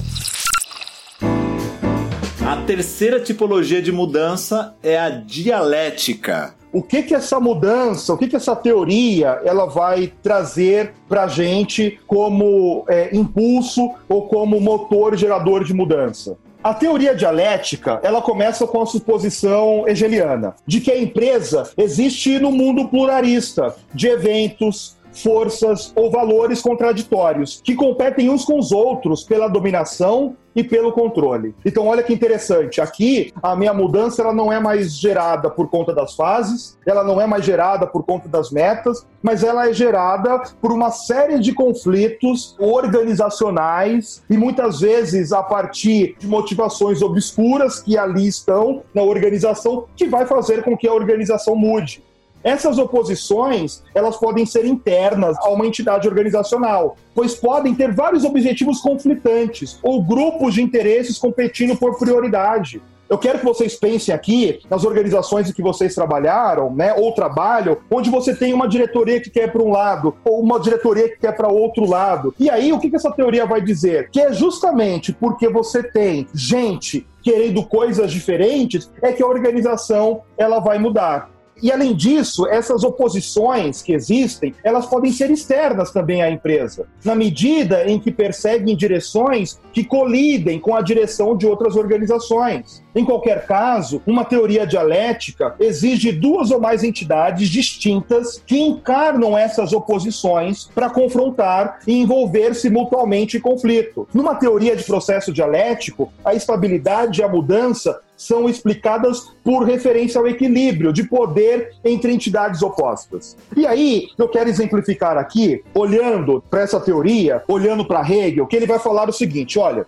[2.45, 8.27] A terceira tipologia de mudança é a dialética o que que essa mudança, o que
[8.27, 15.17] que essa teoria ela vai trazer para a gente como é, impulso ou como motor
[15.17, 16.37] gerador de mudança?
[16.63, 22.51] A teoria dialética, ela começa com a suposição hegeliana, de que a empresa existe no
[22.51, 29.47] mundo pluralista de eventos, forças ou valores contraditórios que competem uns com os outros pela
[29.47, 31.53] dominação e pelo controle.
[31.63, 32.81] Então, olha que interessante.
[32.81, 37.21] Aqui, a minha mudança ela não é mais gerada por conta das fases, ela não
[37.21, 41.53] é mais gerada por conta das metas, mas ela é gerada por uma série de
[41.53, 49.85] conflitos organizacionais e muitas vezes a partir de motivações obscuras que ali estão na organização,
[49.95, 52.01] que vai fazer com que a organização mude.
[52.47, 58.79] Essas oposições, elas podem ser internas a uma entidade organizacional, pois podem ter vários objetivos
[58.79, 62.81] conflitantes ou grupos de interesses competindo por prioridade.
[63.09, 67.79] Eu quero que vocês pensem aqui nas organizações em que vocês trabalharam, né, ou trabalham,
[67.91, 71.35] onde você tem uma diretoria que quer para um lado, ou uma diretoria que quer
[71.35, 72.33] para outro lado.
[72.39, 74.09] E aí, o que, que essa teoria vai dizer?
[74.09, 80.59] Que é justamente porque você tem gente querendo coisas diferentes, é que a organização ela
[80.59, 81.35] vai mudar.
[81.61, 87.15] E além disso, essas oposições que existem, elas podem ser externas também à empresa, na
[87.15, 92.83] medida em que perseguem direções que colidem com a direção de outras organizações.
[92.95, 99.71] Em qualquer caso, uma teoria dialética exige duas ou mais entidades distintas que encarnam essas
[99.71, 104.07] oposições para confrontar e envolver-se mutuamente em conflito.
[104.13, 110.27] Numa teoria de processo dialético, a estabilidade e a mudança são explicadas por referência ao
[110.27, 113.37] equilíbrio de poder entre entidades opostas.
[113.55, 118.65] E aí, eu quero exemplificar aqui, olhando para essa teoria, olhando para Hegel, que ele
[118.65, 119.85] vai falar o seguinte: olha,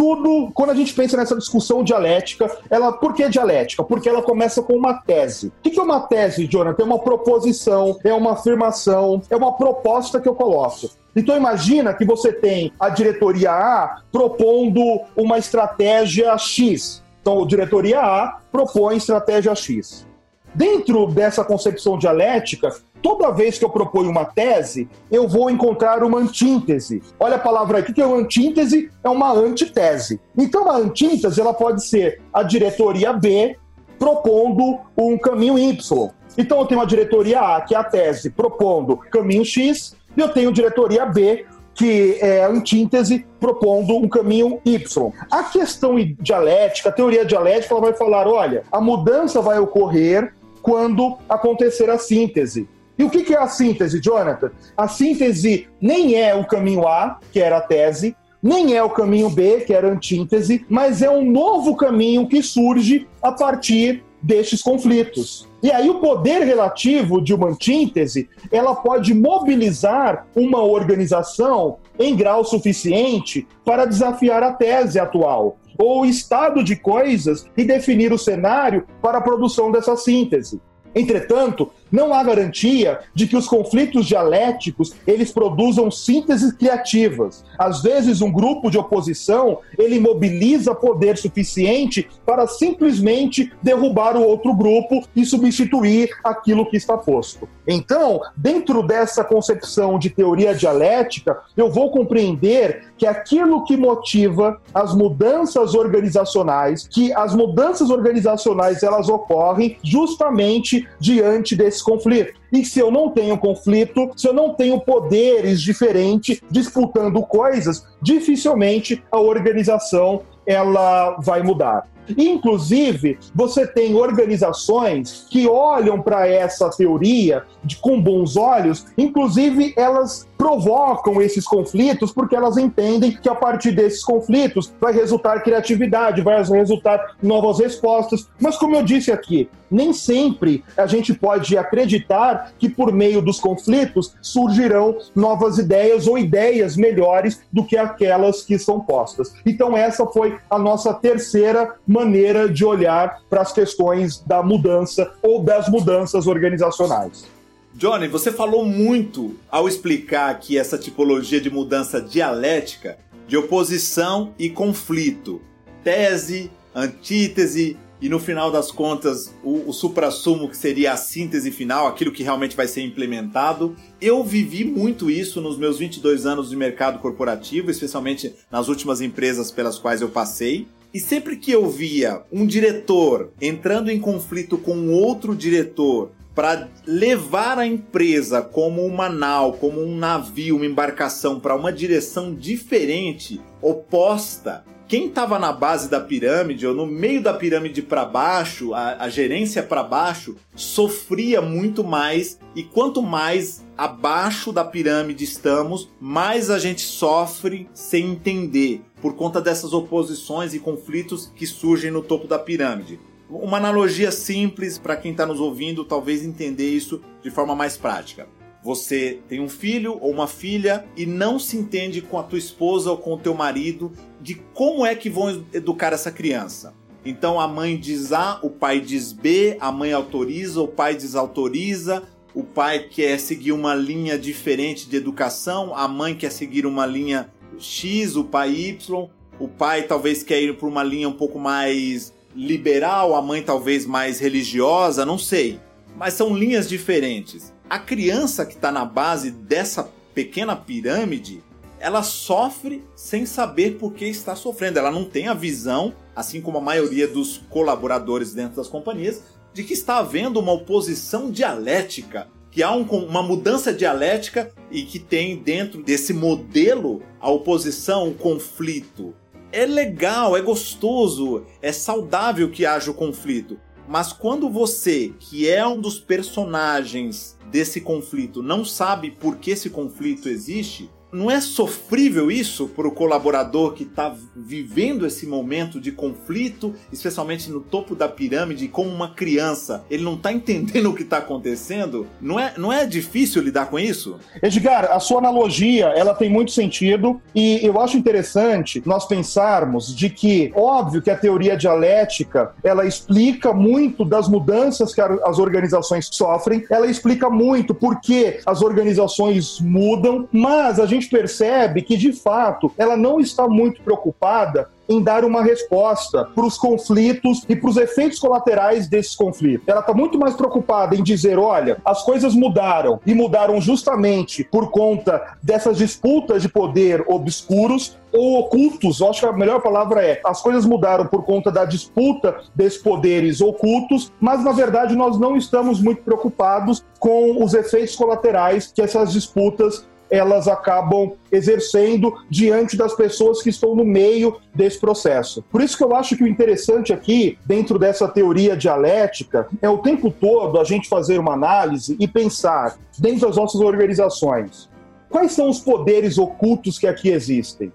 [0.00, 3.84] tudo, quando a gente pensa nessa discussão dialética, ela, por que dialética?
[3.84, 5.48] Porque ela começa com uma tese.
[5.48, 6.82] O que é uma tese, Jonathan?
[6.82, 10.88] É uma proposição, é uma afirmação, é uma proposta que eu coloco.
[11.14, 14.80] Então imagina que você tem a diretoria A propondo
[15.16, 17.02] uma estratégia X.
[17.20, 20.06] Então, a diretoria A propõe estratégia X.
[20.54, 26.18] Dentro dessa concepção dialética, toda vez que eu proponho uma tese, eu vou encontrar uma
[26.18, 27.02] antítese.
[27.20, 30.20] Olha a palavra aqui, que é uma antítese, é uma antitese.
[30.36, 33.56] Então, a antítese ela pode ser a diretoria B
[33.98, 36.10] propondo um caminho Y.
[36.36, 40.28] Então, eu tenho a diretoria A, que é a tese, propondo caminho X, e eu
[40.30, 45.12] tenho a diretoria B que é a antítese propondo um caminho Y.
[45.30, 51.16] A questão dialética, a teoria dialética, ela vai falar: olha, a mudança vai ocorrer quando
[51.28, 52.68] acontecer a síntese.
[52.98, 54.50] E o que é a síntese, Jonathan?
[54.76, 59.30] A síntese nem é o caminho A, que era a tese, nem é o caminho
[59.30, 64.62] B, que era a antítese, mas é um novo caminho que surge a partir destes
[64.62, 65.48] conflitos.
[65.62, 72.44] E aí o poder relativo de uma antítese, ela pode mobilizar uma organização em grau
[72.44, 78.86] suficiente para desafiar a tese atual ou o estado de coisas e definir o cenário
[79.00, 80.60] para a produção dessa síntese.
[80.94, 87.44] Entretanto, não há garantia de que os conflitos dialéticos eles produzam sínteses criativas.
[87.58, 94.54] Às vezes, um grupo de oposição ele mobiliza poder suficiente para simplesmente derrubar o outro
[94.54, 97.48] grupo e substituir aquilo que está posto.
[97.66, 104.94] Então, dentro dessa concepção de teoria dialética, eu vou compreender que aquilo que motiva as
[104.94, 112.34] mudanças organizacionais, que as mudanças organizacionais elas ocorrem justamente diante desse conflito.
[112.52, 119.02] E se eu não tenho conflito, se eu não tenho poderes diferentes disputando coisas, dificilmente
[119.10, 121.86] a organização ela vai mudar.
[122.16, 130.26] Inclusive, você tem organizações que olham para essa teoria de, com bons olhos, inclusive elas
[130.40, 136.42] provocam esses conflitos porque elas entendem que a partir desses conflitos vai resultar criatividade, vai
[136.50, 138.26] resultar novas respostas.
[138.40, 143.38] Mas, como eu disse aqui, nem sempre a gente pode acreditar que por meio dos
[143.38, 149.34] conflitos surgirão novas ideias ou ideias melhores do que aquelas que são postas.
[149.44, 155.42] Então, essa foi a nossa terceira maneira de olhar para as questões da mudança ou
[155.42, 157.39] das mudanças organizacionais.
[157.74, 164.50] Johnny, você falou muito ao explicar aqui essa tipologia de mudança dialética de oposição e
[164.50, 165.40] conflito.
[165.84, 171.86] Tese, antítese e no final das contas o, o supra-sumo que seria a síntese final,
[171.86, 173.76] aquilo que realmente vai ser implementado.
[174.00, 179.52] Eu vivi muito isso nos meus 22 anos de mercado corporativo, especialmente nas últimas empresas
[179.52, 180.66] pelas quais eu passei.
[180.92, 187.58] E sempre que eu via um diretor entrando em conflito com outro diretor para levar
[187.58, 194.64] a empresa como uma nau, como um navio, uma embarcação para uma direção diferente, oposta,
[194.88, 199.10] quem estava na base da pirâmide ou no meio da pirâmide para baixo, a, a
[199.10, 206.58] gerência para baixo, sofria muito mais e quanto mais abaixo da pirâmide estamos, mais a
[206.58, 212.38] gente sofre sem entender por conta dessas oposições e conflitos que surgem no topo da
[212.38, 212.98] pirâmide.
[213.30, 218.26] Uma analogia simples para quem está nos ouvindo, talvez entender isso de forma mais prática.
[218.60, 222.90] Você tem um filho ou uma filha e não se entende com a tua esposa
[222.90, 226.74] ou com o teu marido de como é que vão educar essa criança.
[227.04, 232.02] Então a mãe diz A, o pai diz B, a mãe autoriza, o pai desautoriza,
[232.34, 237.30] o pai quer seguir uma linha diferente de educação, a mãe quer seguir uma linha
[237.58, 239.08] X, o pai Y,
[239.38, 243.86] o pai talvez quer ir por uma linha um pouco mais liberal, a mãe talvez
[243.86, 245.58] mais religiosa, não sei.
[245.96, 251.40] Mas são linhas diferentes a criança que está na base dessa pequena pirâmide,
[251.78, 254.80] ela sofre sem saber por que está sofrendo.
[254.80, 259.22] Ela não tem a visão, assim como a maioria dos colaboradores dentro das companhias,
[259.54, 264.98] de que está havendo uma oposição dialética, que há um, uma mudança dialética e que
[264.98, 269.14] tem dentro desse modelo a oposição, o conflito.
[269.52, 273.58] É legal, é gostoso, é saudável que haja o conflito.
[273.88, 279.68] Mas quando você, que é um dos personagens desse conflito, não sabe por que esse
[279.68, 285.92] conflito existe, não é sofrível isso para o colaborador que está vivendo esse momento de
[285.92, 289.84] conflito, especialmente no topo da pirâmide, como uma criança?
[289.90, 292.06] Ele não está entendendo o que está acontecendo?
[292.20, 294.18] Não é, não é difícil lidar com isso?
[294.42, 300.10] Edgar, a sua analogia ela tem muito sentido e eu acho interessante nós pensarmos de
[300.10, 306.64] que, óbvio que a teoria dialética ela explica muito das mudanças que as organizações sofrem,
[306.70, 312.12] ela explica muito por que as organizações mudam, mas a gente gente percebe que, de
[312.12, 317.70] fato, ela não está muito preocupada em dar uma resposta para os conflitos e para
[317.70, 319.66] os efeitos colaterais desses conflitos.
[319.68, 324.70] Ela está muito mais preocupada em dizer: olha, as coisas mudaram e mudaram justamente por
[324.70, 330.20] conta dessas disputas de poder obscuros ou ocultos, eu acho que a melhor palavra é
[330.24, 335.36] as coisas mudaram por conta da disputa desses poderes ocultos, mas na verdade nós não
[335.36, 342.94] estamos muito preocupados com os efeitos colaterais que essas disputas elas acabam exercendo diante das
[342.94, 345.44] pessoas que estão no meio desse processo.
[345.50, 349.78] Por isso que eu acho que o interessante aqui, dentro dessa teoria dialética, é o
[349.78, 354.68] tempo todo a gente fazer uma análise e pensar, dentro das nossas organizações,
[355.08, 357.72] quais são os poderes ocultos que aqui existem?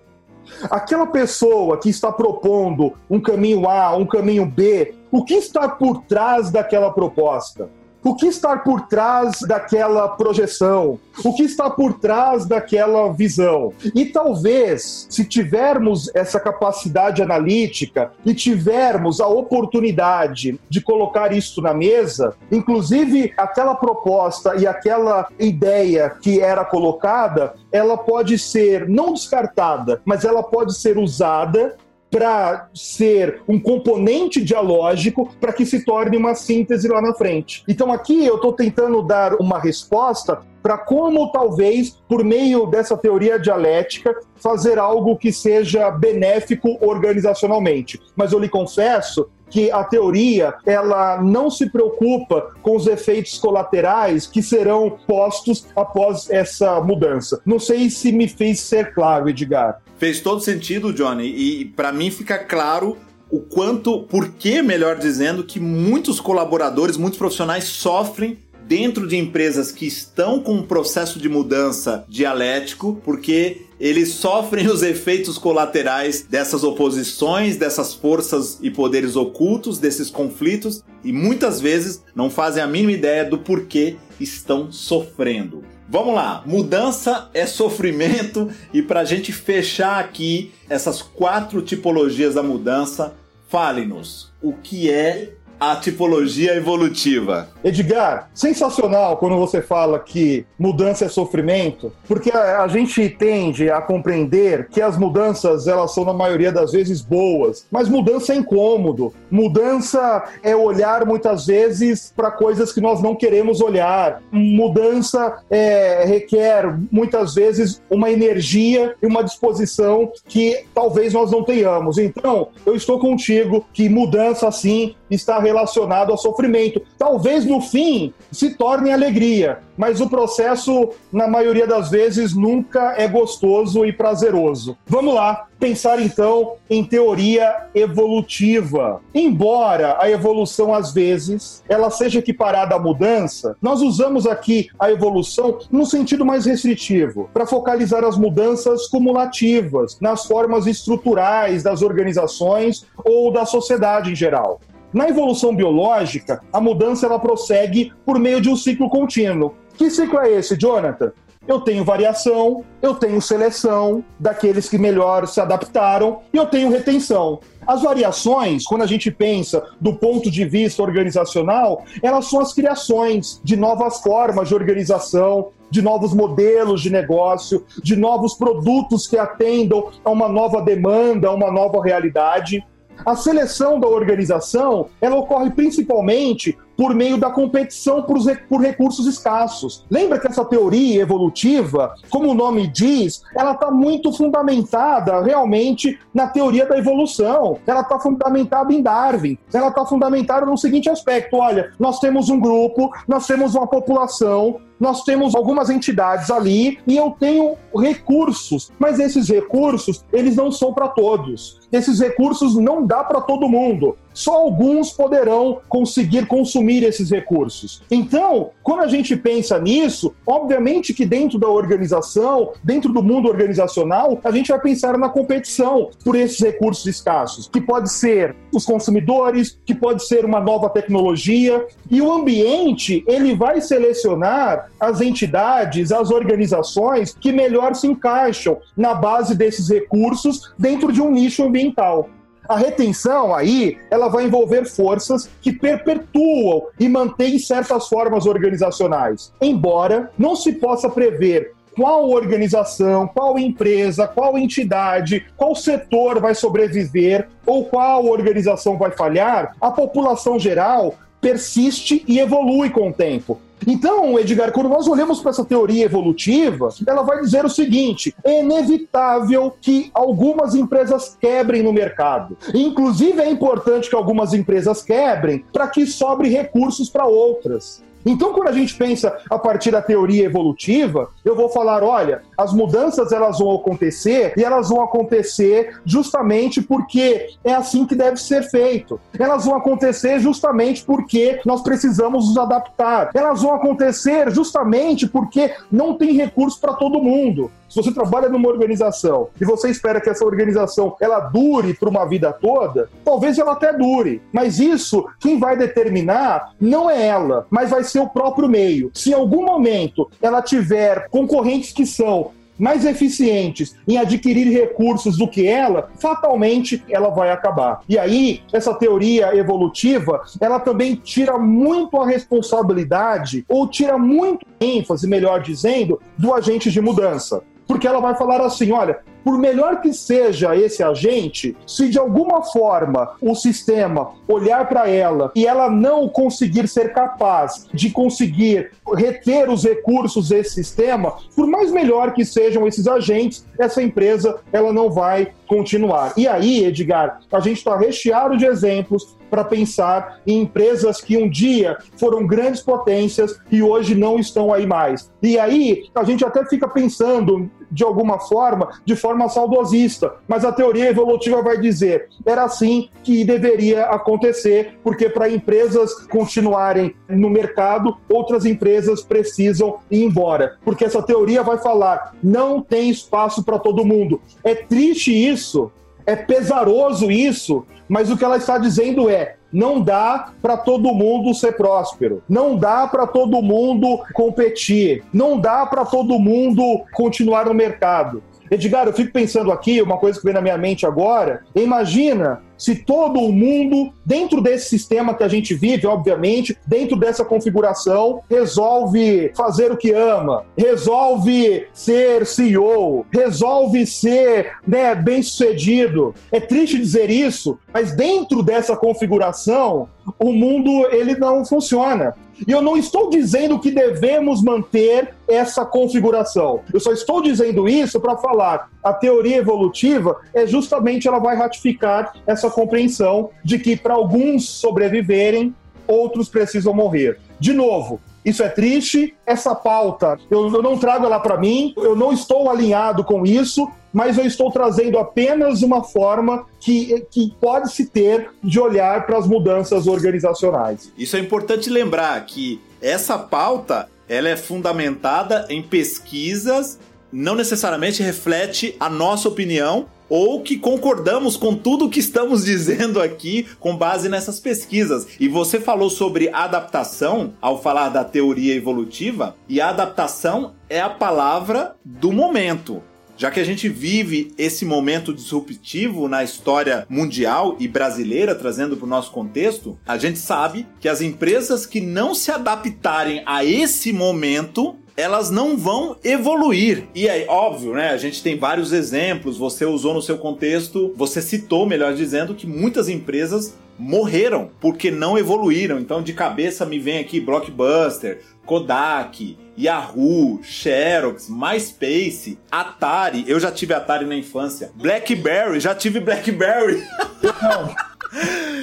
[0.69, 6.03] Aquela pessoa que está propondo um caminho A, um caminho B, o que está por
[6.03, 7.69] trás daquela proposta?
[8.07, 10.99] O que está por trás daquela projeção?
[11.23, 13.73] O que está por trás daquela visão?
[13.95, 21.73] E talvez, se tivermos essa capacidade analítica e tivermos a oportunidade de colocar isso na
[21.73, 29.99] mesa, inclusive aquela proposta e aquela ideia que era colocada, ela pode ser não descartada,
[30.05, 31.75] mas ela pode ser usada
[32.09, 37.63] para ser um componente dialógico para que se torne uma síntese lá na frente.
[37.67, 43.37] Então aqui eu estou tentando dar uma resposta para como talvez por meio dessa teoria
[43.37, 48.01] dialética fazer algo que seja benéfico organizacionalmente.
[48.15, 54.25] Mas eu lhe confesso que a teoria ela não se preocupa com os efeitos colaterais
[54.25, 57.39] que serão postos após essa mudança.
[57.45, 59.81] Não sei se me fez ser claro, Edgar.
[59.97, 62.97] Fez todo sentido, Johnny, e para mim fica claro
[63.29, 68.37] o quanto, por que, melhor dizendo, que muitos colaboradores, muitos profissionais sofrem
[68.67, 74.81] dentro de empresas que estão com um processo de mudança dialético, porque eles sofrem os
[74.81, 82.29] efeitos colaterais dessas oposições, dessas forças e poderes ocultos, desses conflitos, e muitas vezes não
[82.29, 85.63] fazem a mínima ideia do porquê estão sofrendo.
[85.87, 88.49] Vamos lá, mudança é sofrimento.
[88.73, 93.13] E para a gente fechar aqui essas quatro tipologias da mudança,
[93.47, 97.49] fale-nos o que é a tipologia evolutiva.
[97.63, 103.81] Edgar, sensacional quando você fala que mudança é sofrimento, porque a, a, gente tende a
[103.81, 109.13] compreender que as mudanças elas são na maioria das vezes boas, mas mudança é incômodo.
[109.31, 114.21] Mudança é olhar muitas vezes para coisas que nós não queremos olhar.
[114.31, 121.97] Mudança é, requer muitas vezes uma energia e uma disposição que talvez nós não tenhamos.
[121.97, 126.81] Então, eu estou contigo que mudança sim está relacionado ao sofrimento.
[126.97, 133.07] Talvez no fim se torne alegria, mas o processo, na maioria das vezes, nunca é
[133.07, 134.77] gostoso e prazeroso.
[134.85, 139.01] Vamos lá, pensar então em teoria evolutiva.
[139.13, 145.59] Embora a evolução às vezes ela seja equiparada à mudança, nós usamos aqui a evolução
[145.71, 153.31] no sentido mais restritivo, para focalizar as mudanças cumulativas nas formas estruturais das organizações ou
[153.31, 154.59] da sociedade em geral.
[154.95, 159.53] Na evolução biológica, a mudança ela prossegue por meio de um ciclo contínuo.
[159.73, 161.11] Que ciclo é esse, Jonathan?
[161.45, 167.41] Eu tenho variação, eu tenho seleção daqueles que melhor se adaptaram e eu tenho retenção.
[167.67, 173.41] As variações, quando a gente pensa do ponto de vista organizacional, elas são as criações
[173.43, 179.91] de novas formas de organização, de novos modelos de negócio, de novos produtos que atendam
[180.05, 182.65] a uma nova demanda, a uma nova realidade.
[183.05, 188.17] A seleção da organização ela ocorre principalmente por meio da competição por,
[188.49, 189.85] por, recursos escassos.
[189.89, 196.27] Lembra que essa teoria evolutiva, como o nome diz, ela está muito fundamentada realmente na
[196.27, 197.57] teoria da evolução.
[197.65, 199.37] Ela está fundamentada em Darwin.
[199.53, 204.59] Ela está fundamentada no seguinte aspecto: olha, nós temos um grupo, nós temos uma população,
[204.79, 210.73] nós temos algumas entidades ali e eu tenho recursos, mas esses recursos, eles não são
[210.73, 211.59] para todos.
[211.71, 213.97] Esses recursos não dá para todo mundo.
[214.13, 217.83] Só alguns poderão conseguir consumir esses recursos.
[217.91, 224.17] Então, quando a gente pensa nisso, obviamente que dentro da organização, dentro do mundo organizacional,
[224.23, 229.59] a gente vai pensar na competição por esses recursos escassos, que pode ser os consumidores,
[229.65, 236.11] que pode ser uma nova tecnologia, e o ambiente, ele vai selecionar as entidades, as
[236.11, 242.09] organizações que melhor se encaixam na base desses recursos dentro de um nicho ambiental.
[242.47, 250.11] A retenção aí, ela vai envolver forças que perpetuam e mantêm certas formas organizacionais, embora
[250.17, 257.65] não se possa prever qual organização, qual empresa, qual entidade, qual setor vai sobreviver ou
[257.65, 260.95] qual organização vai falhar, a população geral
[261.25, 263.41] persiste e evolui com o tempo.
[263.65, 268.41] Então, Edgar, quando nós olhamos para essa teoria evolutiva, ela vai dizer o seguinte: é
[268.41, 272.37] inevitável que algumas empresas quebrem no mercado.
[272.53, 277.81] Inclusive, é importante que algumas empresas quebrem para que sobre recursos para outras.
[278.05, 282.53] Então, quando a gente pensa a partir da teoria evolutiva, eu vou falar, olha, as
[282.53, 288.43] mudanças elas vão acontecer e elas vão acontecer justamente porque é assim que deve ser
[288.43, 288.99] feito.
[289.17, 293.09] Elas vão acontecer justamente porque nós precisamos nos adaptar.
[293.13, 297.51] Elas vão acontecer justamente porque não tem recurso para todo mundo.
[297.69, 302.05] Se você trabalha numa organização e você espera que essa organização ela dure por uma
[302.05, 304.21] vida toda, talvez ela até dure.
[304.31, 308.91] Mas isso, quem vai determinar não é ela, mas vai ser o próprio meio.
[308.93, 315.27] Se em algum momento ela tiver concorrentes que são mais eficientes em adquirir recursos do
[315.27, 317.81] que ela, fatalmente ela vai acabar.
[317.87, 325.07] E aí, essa teoria evolutiva, ela também tira muito a responsabilidade, ou tira muito ênfase,
[325.07, 329.91] melhor dizendo, do agente de mudança porque ela vai falar assim: olha, por melhor que
[329.91, 336.07] seja esse agente, se de alguma forma o sistema olhar para ela e ela não
[336.07, 342.67] conseguir ser capaz de conseguir reter os recursos desse sistema, por mais melhor que sejam
[342.67, 346.13] esses agentes, essa empresa ela não vai continuar.
[346.15, 351.29] E aí, Edgar, a gente está recheado de exemplos para pensar em empresas que um
[351.29, 355.11] dia foram grandes potências e hoje não estão aí mais.
[355.21, 360.53] E aí a gente até fica pensando de alguma forma, de forma saudosista, mas a
[360.53, 367.97] teoria evolutiva vai dizer era assim que deveria acontecer, porque para empresas continuarem no mercado,
[368.07, 373.83] outras empresas precisam ir embora, porque essa teoria vai falar não tem espaço para todo
[373.83, 374.21] mundo.
[374.45, 375.69] É triste isso,
[376.05, 381.33] é pesaroso isso, mas o que ela está dizendo é: não dá para todo mundo
[381.33, 387.53] ser próspero, não dá para todo mundo competir, não dá para todo mundo continuar no
[387.53, 388.21] mercado.
[388.49, 391.43] Edgar, eu fico pensando aqui, uma coisa que vem na minha mente agora.
[391.55, 397.25] Imagina se todo o mundo, dentro desse sistema que a gente vive, obviamente, dentro dessa
[397.25, 406.13] configuração, resolve fazer o que ama, resolve ser CEO, resolve ser né, bem sucedido.
[406.31, 409.89] É triste dizer isso, mas dentro dessa configuração,
[410.19, 412.15] o mundo ele não funciona.
[412.47, 416.61] E eu não estou dizendo que devemos manter essa configuração.
[416.73, 422.13] Eu só estou dizendo isso para falar a teoria evolutiva é justamente ela vai ratificar
[422.27, 425.55] essa compreensão de que para alguns sobreviverem,
[425.87, 427.19] outros precisam morrer.
[427.39, 431.95] De novo, isso é triste, essa pauta eu, eu não trago ela para mim, eu
[431.95, 437.71] não estou alinhado com isso, mas eu estou trazendo apenas uma forma que, que pode
[437.71, 440.91] se ter de olhar para as mudanças organizacionais.
[440.97, 446.77] Isso é importante lembrar que essa pauta ela é fundamentada em pesquisas,
[447.11, 453.45] não necessariamente reflete a nossa opinião, ou que concordamos com tudo que estamos dizendo aqui
[453.59, 455.07] com base nessas pesquisas.
[455.19, 460.89] E você falou sobre adaptação ao falar da teoria evolutiva, e a adaptação é a
[460.89, 462.81] palavra do momento.
[463.17, 468.85] Já que a gente vive esse momento disruptivo na história mundial e brasileira, trazendo para
[468.85, 473.93] o nosso contexto, a gente sabe que as empresas que não se adaptarem a esse
[473.93, 476.87] momento elas não vão evoluir.
[476.95, 477.89] E aí, óbvio, né?
[477.89, 479.37] A gente tem vários exemplos.
[479.37, 485.17] Você usou no seu contexto, você citou, melhor dizendo, que muitas empresas morreram porque não
[485.17, 485.79] evoluíram.
[485.79, 493.25] Então, de cabeça me vem aqui Blockbuster, Kodak, Yahoo, Xerox, MySpace, Atari.
[493.27, 494.71] Eu já tive Atari na infância.
[494.75, 496.81] BlackBerry, já tive BlackBerry.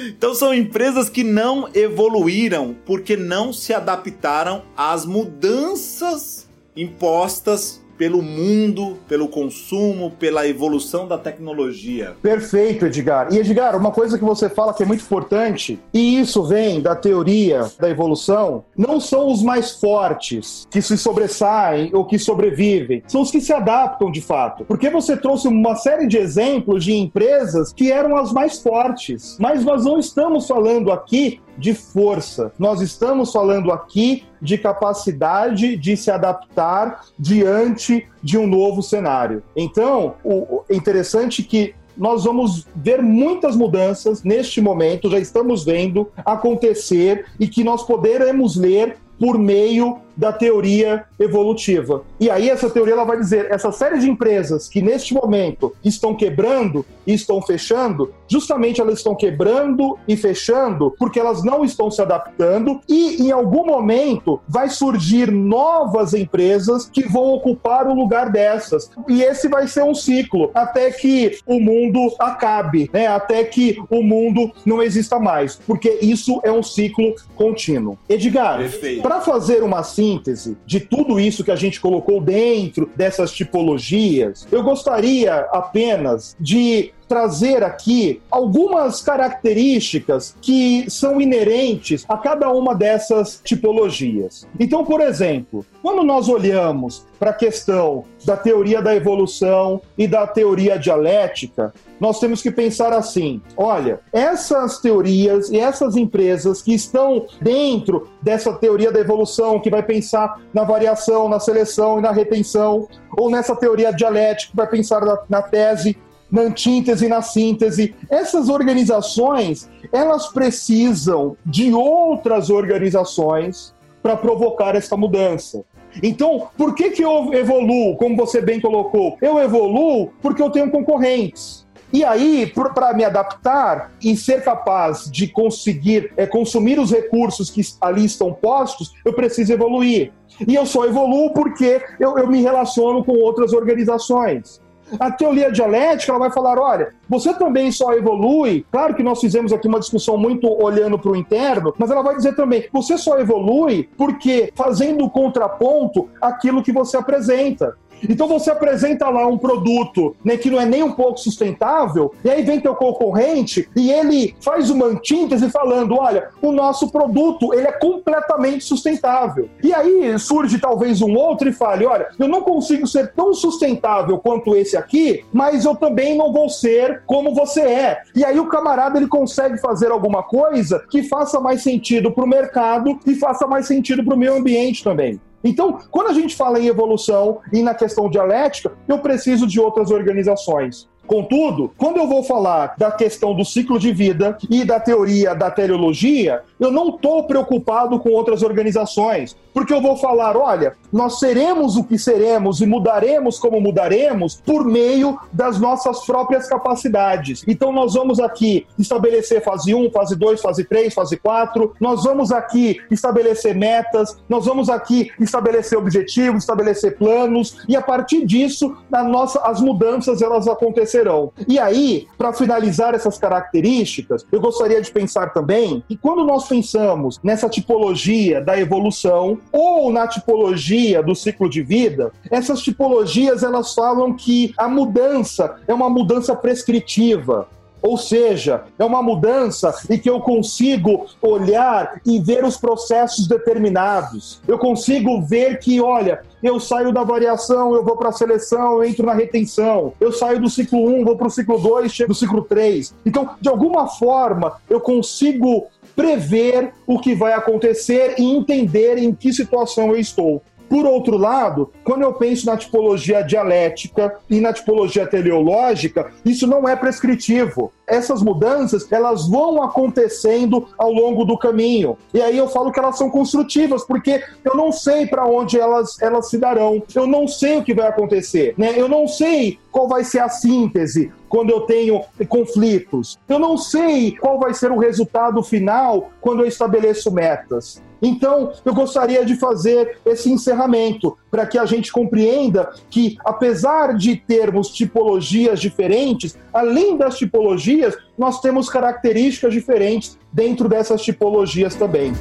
[0.07, 8.97] Então são empresas que não evoluíram porque não se adaptaram às mudanças impostas pelo mundo,
[9.07, 12.15] pelo consumo, pela evolução da tecnologia.
[12.21, 13.33] Perfeito, Edgar.
[13.33, 16.95] E Edgar, uma coisa que você fala que é muito importante, e isso vem da
[16.95, 23.21] teoria da evolução, não são os mais fortes que se sobressaem ou que sobrevivem, são
[23.21, 24.65] os que se adaptam de fato.
[24.65, 29.63] Porque você trouxe uma série de exemplos de empresas que eram as mais fortes, mas
[29.63, 32.51] nós não estamos falando aqui de força.
[32.57, 39.43] Nós estamos falando aqui de capacidade de se adaptar diante de um novo cenário.
[39.55, 46.09] Então, o, é interessante que nós vamos ver muitas mudanças neste momento, já estamos vendo
[46.25, 52.03] acontecer e que nós poderemos ler por meio da teoria evolutiva.
[52.19, 56.15] E aí essa teoria ela vai dizer, essa série de empresas que neste momento estão
[56.15, 62.01] quebrando e estão fechando, justamente elas estão quebrando e fechando porque elas não estão se
[62.01, 68.89] adaptando e em algum momento vai surgir novas empresas que vão ocupar o lugar dessas.
[69.07, 73.07] E esse vai ser um ciclo até que o mundo acabe, né?
[73.07, 77.97] Até que o mundo não exista mais, porque isso é um ciclo contínuo.
[78.07, 78.59] Edgar,
[79.01, 84.61] para fazer uma síntese de tudo isso que a gente colocou dentro dessas tipologias, eu
[84.63, 94.47] gostaria apenas de trazer aqui algumas características que são inerentes a cada uma dessas tipologias.
[94.59, 100.25] Então, por exemplo, quando nós olhamos para a questão da teoria da evolução e da
[100.27, 107.25] teoria dialética, nós temos que pensar assim: olha, essas teorias e essas empresas que estão
[107.41, 112.87] dentro dessa teoria da evolução, que vai pensar na variação, na seleção e na retenção,
[113.17, 115.97] ou nessa teoria dialética, que vai pensar na, na tese
[116.33, 117.93] na antítese na síntese.
[118.09, 123.71] Essas organizações, elas precisam de outras organizações
[124.01, 125.63] para provocar essa mudança.
[126.01, 129.15] Então, por que, que eu evoluo, como você bem colocou?
[129.21, 131.67] Eu evoluo porque eu tenho concorrentes.
[131.93, 137.61] E aí, para me adaptar e ser capaz de conseguir é, consumir os recursos que
[137.79, 140.11] ali estão postos, eu preciso evoluir.
[140.47, 144.62] E eu só evoluo porque eu, eu me relaciono com outras organizações.
[144.99, 148.65] A teoria dialética ela vai falar: olha, você também só evolui.
[148.71, 152.15] Claro que nós fizemos aqui uma discussão muito olhando para o interno, mas ela vai
[152.15, 157.77] dizer também: você só evolui porque fazendo o contraponto aquilo que você apresenta.
[158.09, 162.29] Então você apresenta lá um produto né, que não é nem um pouco sustentável, e
[162.29, 167.67] aí vem teu concorrente e ele faz uma antítese falando: olha, o nosso produto ele
[167.67, 169.49] é completamente sustentável.
[169.61, 174.17] E aí surge talvez um outro e fale: olha, eu não consigo ser tão sustentável
[174.17, 178.01] quanto esse aqui, mas eu também não vou ser como você é.
[178.15, 182.27] E aí o camarada ele consegue fazer alguma coisa que faça mais sentido para o
[182.27, 185.19] mercado e faça mais sentido para o meio ambiente também.
[185.43, 189.91] Então, quando a gente fala em evolução e na questão dialética, eu preciso de outras
[189.91, 190.89] organizações.
[191.05, 195.51] Contudo, quando eu vou falar da questão do ciclo de vida e da teoria da
[195.51, 201.75] teleologia, eu não estou preocupado com outras organizações, porque eu vou falar: olha, nós seremos
[201.75, 207.43] o que seremos e mudaremos como mudaremos por meio das nossas próprias capacidades.
[207.47, 212.31] Então, nós vamos aqui estabelecer fase 1, fase 2, fase 3, fase 4, nós vamos
[212.31, 219.39] aqui estabelecer metas, nós vamos aqui estabelecer objetivos, estabelecer planos, e a partir disso, nossa,
[219.41, 220.47] as mudanças elas
[220.93, 221.31] acontecerão.
[221.47, 227.19] E aí, para finalizar essas características, eu gostaria de pensar também que quando nós pensamos
[227.23, 234.13] nessa tipologia da evolução ou na tipologia do ciclo de vida, essas tipologias elas falam
[234.13, 237.47] que a mudança é uma mudança prescritiva.
[237.83, 244.41] Ou seja, é uma mudança em que eu consigo olhar e ver os processos determinados.
[244.47, 248.85] Eu consigo ver que, olha, eu saio da variação, eu vou para a seleção, eu
[248.85, 249.93] entro na retenção.
[249.99, 252.95] Eu saio do ciclo 1, vou para o ciclo 2, chego no ciclo 3.
[253.05, 259.33] Então, de alguma forma, eu consigo prever o que vai acontecer e entender em que
[259.33, 260.41] situação eu estou.
[260.73, 266.67] Por outro lado, quando eu penso na tipologia dialética e na tipologia teleológica, isso não
[266.67, 267.71] é prescritivo.
[267.85, 271.95] Essas mudanças, elas vão acontecendo ao longo do caminho.
[272.11, 276.01] E aí eu falo que elas são construtivas, porque eu não sei para onde elas,
[276.01, 276.81] elas se darão.
[276.95, 278.73] Eu não sei o que vai acontecer, né?
[278.75, 283.19] Eu não sei qual vai ser a síntese quando eu tenho conflitos.
[283.29, 287.79] Eu não sei qual vai ser o resultado final quando eu estabeleço metas.
[288.05, 294.17] Então, eu gostaria de fazer esse encerramento para que a gente compreenda que, apesar de
[294.17, 302.11] termos tipologias diferentes, além das tipologias, nós temos características diferentes dentro dessas tipologias também.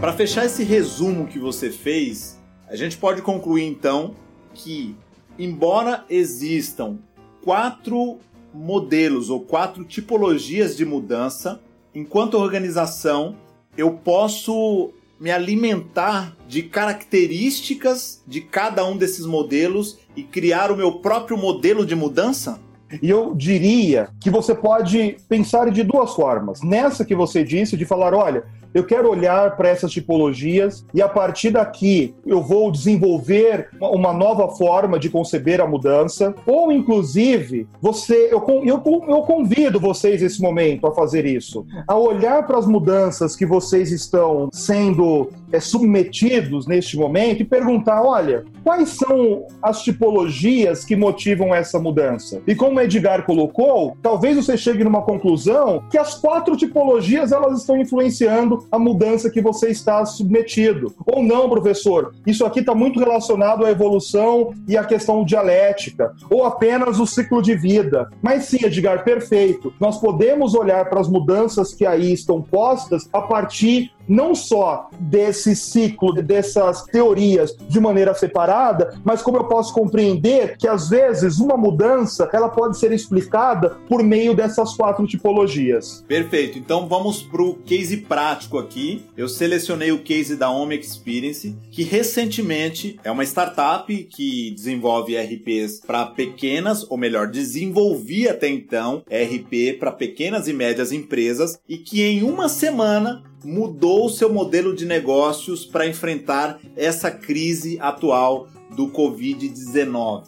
[0.00, 2.36] Para fechar esse resumo que você fez,
[2.68, 4.14] a gente pode concluir então
[4.52, 4.96] que,
[5.38, 6.98] embora existam
[7.44, 8.18] quatro
[8.52, 11.60] modelos ou quatro tipologias de mudança,
[11.94, 13.36] enquanto organização
[13.76, 21.00] eu posso me alimentar de características de cada um desses modelos e criar o meu
[21.00, 22.60] próprio modelo de mudança?
[23.02, 26.62] E eu diria que você pode pensar de duas formas.
[26.62, 28.44] Nessa que você disse, de falar: olha,
[28.76, 34.48] eu quero olhar para essas tipologias e a partir daqui eu vou desenvolver uma nova
[34.50, 40.86] forma de conceber a mudança, ou inclusive você, eu, eu, eu convido vocês nesse momento
[40.86, 46.96] a fazer isso, a olhar para as mudanças que vocês estão sendo é, submetidos neste
[46.96, 52.42] momento e perguntar: olha, quais são as tipologias que motivam essa mudança?
[52.46, 57.60] E como o Edgar colocou, talvez você chegue numa conclusão que as quatro tipologias elas
[57.60, 60.94] estão influenciando a mudança que você está submetido.
[61.06, 66.44] Ou não, professor, isso aqui está muito relacionado à evolução e à questão dialética, ou
[66.44, 68.10] apenas o ciclo de vida.
[68.22, 69.72] Mas sim, Edgar, perfeito.
[69.80, 75.54] Nós podemos olhar para as mudanças que aí estão postas a partir não só desse
[75.56, 81.56] ciclo, dessas teorias de maneira separada, mas como eu posso compreender que às vezes uma
[81.56, 86.04] mudança ela pode ser explicada por meio dessas quatro tipologias.
[86.06, 86.58] Perfeito.
[86.58, 89.04] Então vamos para o case prático aqui.
[89.16, 95.80] Eu selecionei o case da Home Experience, que recentemente é uma startup que desenvolve RPs
[95.80, 102.02] para pequenas, ou melhor, desenvolvia até então RP para pequenas e médias empresas e que
[102.02, 110.24] em uma semana mudou seu modelo de negócios para enfrentar essa crise atual do Covid-19.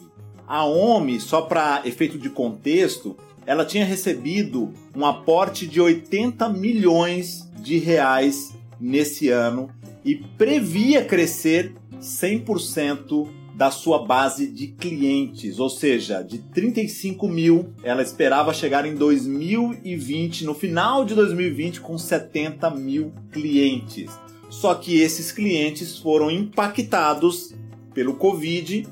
[0.47, 7.45] A OMI, só para efeito de contexto, ela tinha recebido um aporte de 80 milhões
[7.57, 9.69] de reais nesse ano
[10.05, 13.27] e previa crescer 100%
[13.59, 20.45] da sua base de clientes, ou seja, de 35 mil, ela esperava chegar em 2020,
[20.45, 24.17] no final de 2020, com 70 mil clientes.
[24.49, 27.53] Só que esses clientes foram impactados
[27.93, 28.87] pelo Covid,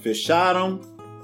[0.00, 0.78] fecharam,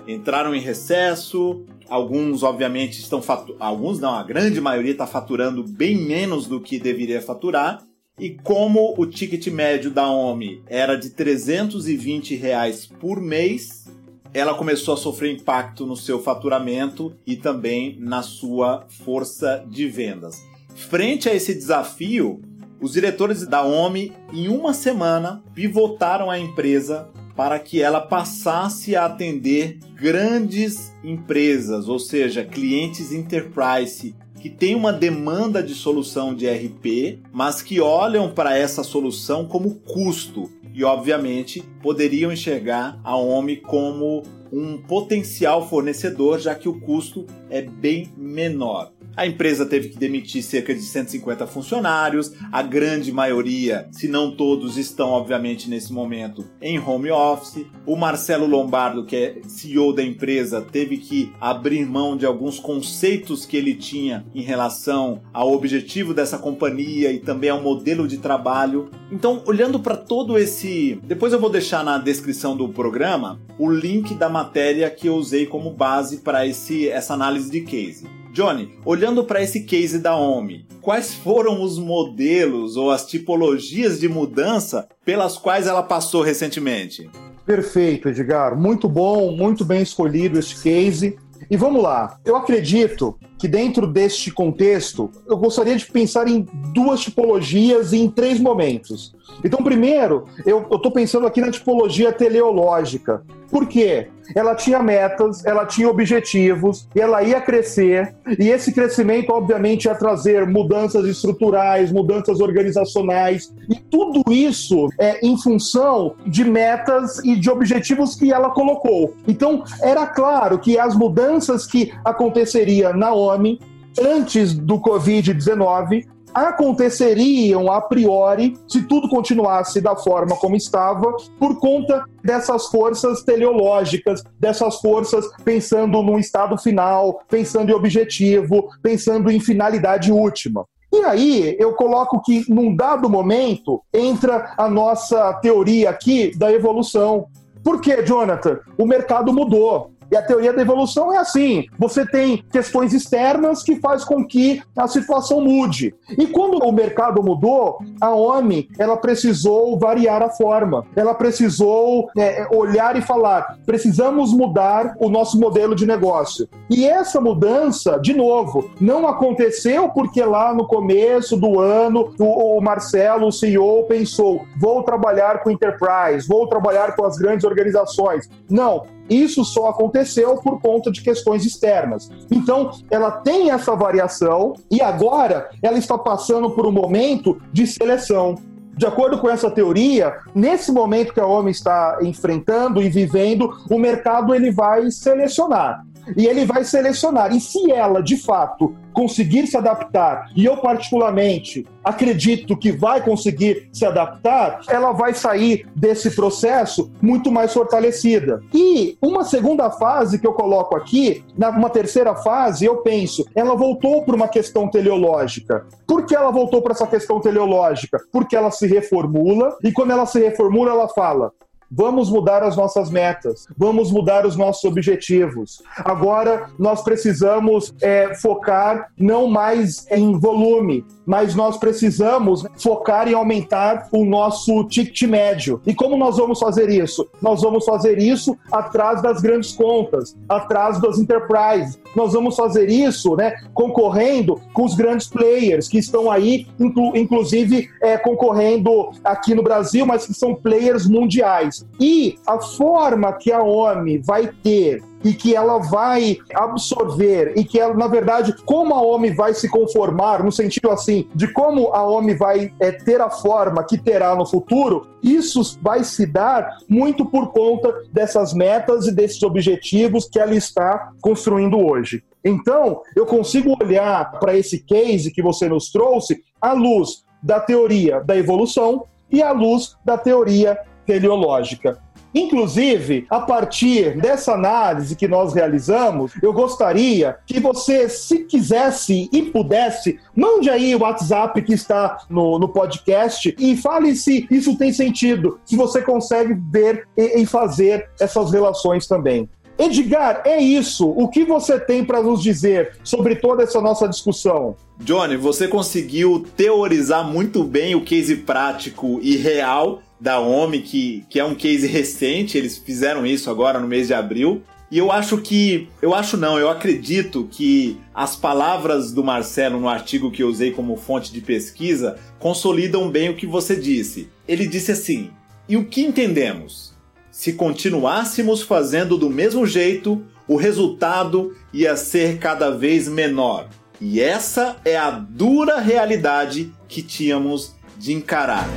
[0.05, 1.65] entraram em recesso.
[1.89, 3.63] Alguns, obviamente, estão faturando.
[3.63, 7.81] Alguns não, a grande maioria está faturando bem menos do que deveria faturar.
[8.19, 13.87] E como o ticket médio da OMI era de 320 reais por mês,
[14.35, 20.43] ela começou a sofrer impacto no seu faturamento e também na sua força de vendas.
[20.75, 22.43] Frente a esse desafio,
[22.81, 29.07] os diretores da OMI, em uma semana, pivotaram a empresa para que ela passasse a
[29.07, 37.21] atender grandes empresas, ou seja, clientes enterprise que têm uma demanda de solução de RP,
[37.33, 40.51] mas que olham para essa solução como custo.
[40.75, 47.61] e, obviamente, poderiam enxergar a OMI como um potencial fornecedor, já que o custo é
[47.61, 48.92] bem menor.
[49.15, 54.79] A empresa teve que demitir cerca de 150 funcionários, a grande maioria, se não todos,
[54.79, 57.67] estão obviamente nesse momento em home office.
[57.85, 63.45] O Marcelo Lombardo, que é CEO da empresa, teve que abrir mão de alguns conceitos
[63.45, 68.91] que ele tinha em relação ao objetivo dessa companhia e também ao modelo de trabalho.
[69.11, 70.99] Então, olhando para todo esse.
[71.05, 75.45] Depois eu vou deixar na descrição do programa o link da matéria que eu usei
[75.45, 78.22] como base para essa análise de case.
[78.33, 84.09] Johnny, olhando para esse case da OMI, quais foram os modelos ou as tipologias de
[84.09, 87.11] mudança pelas quais ela passou recentemente?
[87.45, 88.59] Perfeito, Edgar.
[88.59, 91.19] Muito bom, muito bem escolhido esse case.
[91.51, 92.19] E vamos lá.
[92.25, 98.09] Eu acredito que dentro deste contexto, eu gostaria de pensar em duas tipologias e em
[98.09, 99.13] três momentos.
[99.43, 103.21] Então, primeiro, eu estou pensando aqui na tipologia teleológica.
[103.51, 104.09] Por quê?
[104.35, 110.47] Ela tinha metas, ela tinha objetivos, ela ia crescer, e esse crescimento, obviamente, ia trazer
[110.47, 118.15] mudanças estruturais, mudanças organizacionais, e tudo isso é em função de metas e de objetivos
[118.15, 119.15] que ela colocou.
[119.29, 123.59] Então, era claro que as mudanças que aconteceriam na OMI
[123.99, 132.05] antes do Covid-19 aconteceriam a priori se tudo continuasse da forma como estava, por conta
[132.25, 140.11] dessas forças teleológicas, dessas forças pensando no estado final, pensando em objetivo, pensando em finalidade
[140.11, 140.65] última.
[140.93, 147.27] E aí eu coloco que num dado momento entra a nossa teoria aqui da evolução.
[147.65, 148.59] Por quê, Jonathan?
[148.77, 149.92] O mercado mudou.
[150.13, 154.63] E a teoria da evolução é assim: você tem questões externas que faz com que
[154.77, 155.95] a situação mude.
[156.19, 160.85] E quando o mercado mudou, a OMI ela precisou variar a forma.
[160.95, 166.47] Ela precisou é, olhar e falar: precisamos mudar o nosso modelo de negócio.
[166.69, 172.61] E essa mudança, de novo, não aconteceu porque lá no começo do ano o, o
[172.61, 178.29] Marcelo, o CEO, pensou: vou trabalhar com enterprise, vou trabalhar com as grandes organizações.
[178.51, 182.11] Não, isso só aconteceu por conta de questões externas.
[182.31, 188.37] Então, ela tem essa variação e agora ela está passando por um momento de seleção.
[188.77, 193.79] De acordo com essa teoria, nesse momento que a OMI está enfrentando e vivendo, o
[193.79, 195.85] mercado ele vai selecionar
[196.17, 197.35] e ele vai selecionar.
[197.35, 203.69] E se ela, de fato, conseguir se adaptar, e eu particularmente acredito que vai conseguir
[203.73, 208.43] se adaptar, ela vai sair desse processo muito mais fortalecida.
[208.53, 214.05] E uma segunda fase que eu coloco aqui, uma terceira fase, eu penso, ela voltou
[214.05, 215.67] para uma questão teleológica.
[215.87, 217.99] Por que ela voltou para essa questão teleológica?
[218.13, 221.33] Porque ela se reformula e quando ela se reformula, ela fala:
[221.75, 225.63] Vamos mudar as nossas metas, vamos mudar os nossos objetivos.
[225.79, 233.89] Agora nós precisamos é, focar não mais em volume, mas nós precisamos focar em aumentar
[233.91, 235.63] o nosso ticket médio.
[235.67, 237.09] E como nós vamos fazer isso?
[237.23, 241.81] Nós vamos fazer isso atrás das grandes contas, atrás das enterprises.
[241.97, 247.69] Nós vamos fazer isso né, concorrendo com os grandes players que estão aí, inclu inclusive
[247.81, 251.62] é, concorrendo aqui no Brasil, mas que são players mundiais.
[251.81, 257.59] E a forma que a OMI vai ter e que ela vai absorver e que
[257.59, 261.85] ela, na verdade, como a OMI vai se conformar, no sentido assim, de como a
[261.85, 267.05] OMI vai é, ter a forma que terá no futuro, isso vai se dar muito
[267.05, 272.03] por conta dessas metas e desses objetivos que ela está construindo hoje.
[272.25, 278.01] Então, eu consigo olhar para esse case que você nos trouxe à luz da teoria
[278.01, 280.59] da evolução e à luz da teoria
[280.93, 281.79] teleológica.
[282.15, 289.23] Inclusive, a partir dessa análise que nós realizamos, eu gostaria que você, se quisesse e
[289.23, 294.75] pudesse, mande aí o WhatsApp que está no, no podcast e fale se isso tem
[294.75, 299.27] sentido, se você consegue ver e, e fazer essas relações também.
[299.59, 300.89] Edgar, é isso.
[300.89, 304.57] O que você tem para nos dizer sobre toda essa nossa discussão?
[304.81, 311.21] Johnny, você conseguiu teorizar muito bem o case prático e real da OMI, que, que
[311.21, 314.43] é um case recente, eles fizeram isso agora no mês de abril.
[314.69, 315.69] E eu acho que.
[315.81, 320.51] Eu acho não, eu acredito que as palavras do Marcelo no artigo que eu usei
[320.51, 324.09] como fonte de pesquisa consolidam bem o que você disse.
[324.27, 325.11] Ele disse assim:
[325.49, 326.73] e o que entendemos?
[327.13, 333.49] Se continuássemos fazendo do mesmo jeito, o resultado ia ser cada vez menor.
[333.81, 338.49] E essa é a dura realidade que tínhamos de encarar.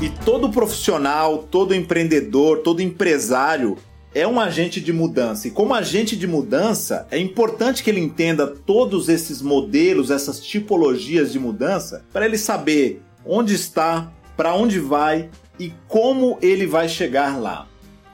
[0.00, 3.76] E todo profissional, todo empreendedor, todo empresário
[4.14, 5.46] é um agente de mudança.
[5.46, 11.30] E como agente de mudança, é importante que ele entenda todos esses modelos, essas tipologias
[11.30, 15.28] de mudança, para ele saber onde está, para onde vai
[15.58, 17.66] e como ele vai chegar lá.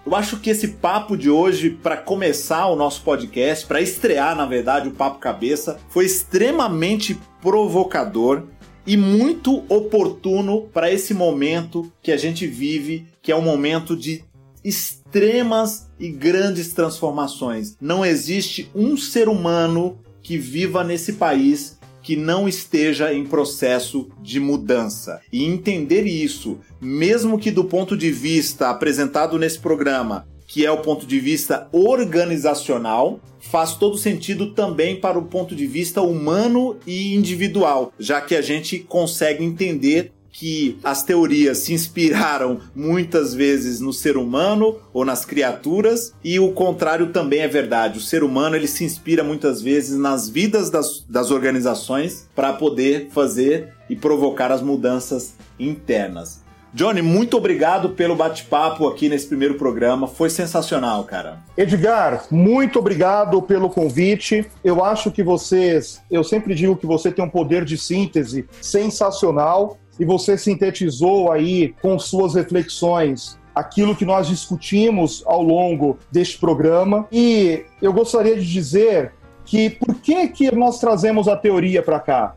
[0.04, 4.44] Eu acho que esse papo de hoje, para começar o nosso podcast, para estrear, na
[4.44, 8.42] verdade, o Papo Cabeça, foi extremamente provocador
[8.86, 14.22] e muito oportuno para esse momento que a gente vive, que é um momento de
[14.62, 17.76] extremas e grandes transformações.
[17.80, 24.38] Não existe um ser humano que viva nesse país que não esteja em processo de
[24.38, 25.20] mudança.
[25.32, 30.78] E entender isso, mesmo que do ponto de vista apresentado nesse programa, que é o
[30.78, 37.14] ponto de vista organizacional, faz todo sentido também para o ponto de vista humano e
[37.14, 43.90] individual, já que a gente consegue entender que as teorias se inspiraram muitas vezes no
[43.90, 47.98] ser humano ou nas criaturas e o contrário também é verdade.
[47.98, 53.08] O ser humano ele se inspira muitas vezes nas vidas das, das organizações para poder
[53.12, 56.45] fazer e provocar as mudanças internas.
[56.76, 60.06] Johnny, muito obrigado pelo bate-papo aqui nesse primeiro programa.
[60.06, 61.38] Foi sensacional, cara.
[61.56, 64.44] Edgar, muito obrigado pelo convite.
[64.62, 69.78] Eu acho que vocês, eu sempre digo que você tem um poder de síntese sensacional
[69.98, 77.08] e você sintetizou aí com suas reflexões aquilo que nós discutimos ao longo deste programa.
[77.10, 79.14] E eu gostaria de dizer
[79.46, 82.34] que por que, que nós trazemos a teoria para cá?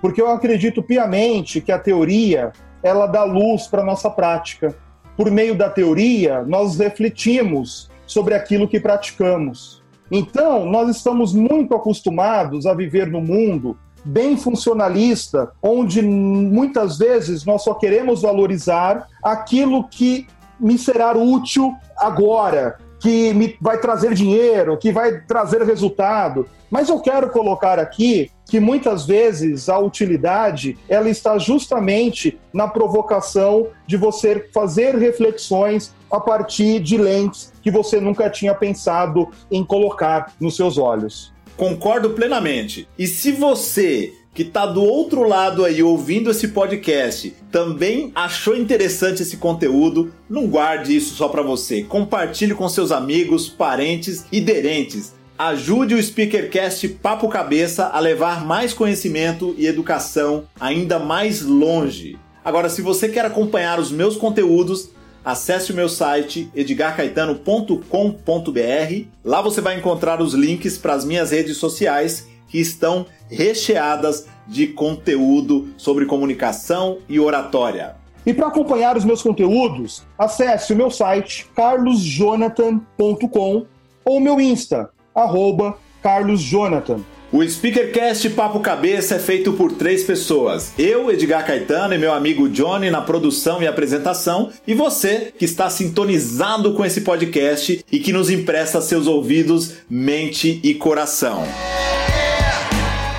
[0.00, 2.52] Porque eu acredito piamente que a teoria
[2.82, 4.74] ela dá luz para a nossa prática.
[5.16, 9.82] Por meio da teoria, nós refletimos sobre aquilo que praticamos.
[10.10, 17.62] Então, nós estamos muito acostumados a viver no mundo bem funcionalista, onde muitas vezes nós
[17.62, 20.26] só queremos valorizar aquilo que
[20.58, 26.46] me será útil agora, que me vai trazer dinheiro, que vai trazer resultado.
[26.70, 33.68] Mas eu quero colocar aqui que muitas vezes a utilidade ela está justamente na provocação
[33.86, 40.32] de você fazer reflexões a partir de lentes que você nunca tinha pensado em colocar
[40.40, 41.32] nos seus olhos.
[41.56, 42.88] Concordo plenamente.
[42.98, 49.22] E se você que está do outro lado aí ouvindo esse podcast também achou interessante
[49.22, 51.82] esse conteúdo, não guarde isso só para você.
[51.82, 55.14] Compartilhe com seus amigos, parentes e derentes.
[55.36, 62.18] Ajude o Speakercast Papo Cabeça a levar mais conhecimento e educação ainda mais longe.
[62.44, 64.90] Agora, se você quer acompanhar os meus conteúdos,
[65.24, 69.04] acesse o meu site edgarcaetano.com.br.
[69.24, 74.66] Lá você vai encontrar os links para as minhas redes sociais que estão recheadas de
[74.66, 77.96] conteúdo sobre comunicação e oratória.
[78.26, 83.66] E para acompanhar os meus conteúdos, acesse o meu site carlosjonathan.com
[84.04, 87.00] ou meu Insta, arroba carlosjonathan.
[87.32, 90.72] O Speakercast Papo Cabeça é feito por três pessoas.
[90.76, 95.70] Eu, Edgar Caetano, e meu amigo Johnny na produção e apresentação, e você que está
[95.70, 101.44] sintonizado com esse podcast e que nos empresta seus ouvidos, mente e coração.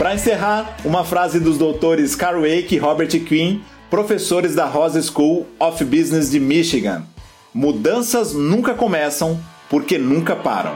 [0.01, 5.45] Para encerrar, uma frase dos doutores Carl Wake e Robert Quinn, professores da Rosa School
[5.59, 7.03] of Business de Michigan.
[7.53, 9.39] Mudanças nunca começam
[9.69, 10.75] porque nunca param.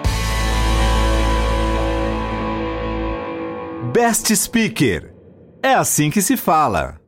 [3.92, 5.12] Best Speaker.
[5.64, 7.02] É assim que se fala.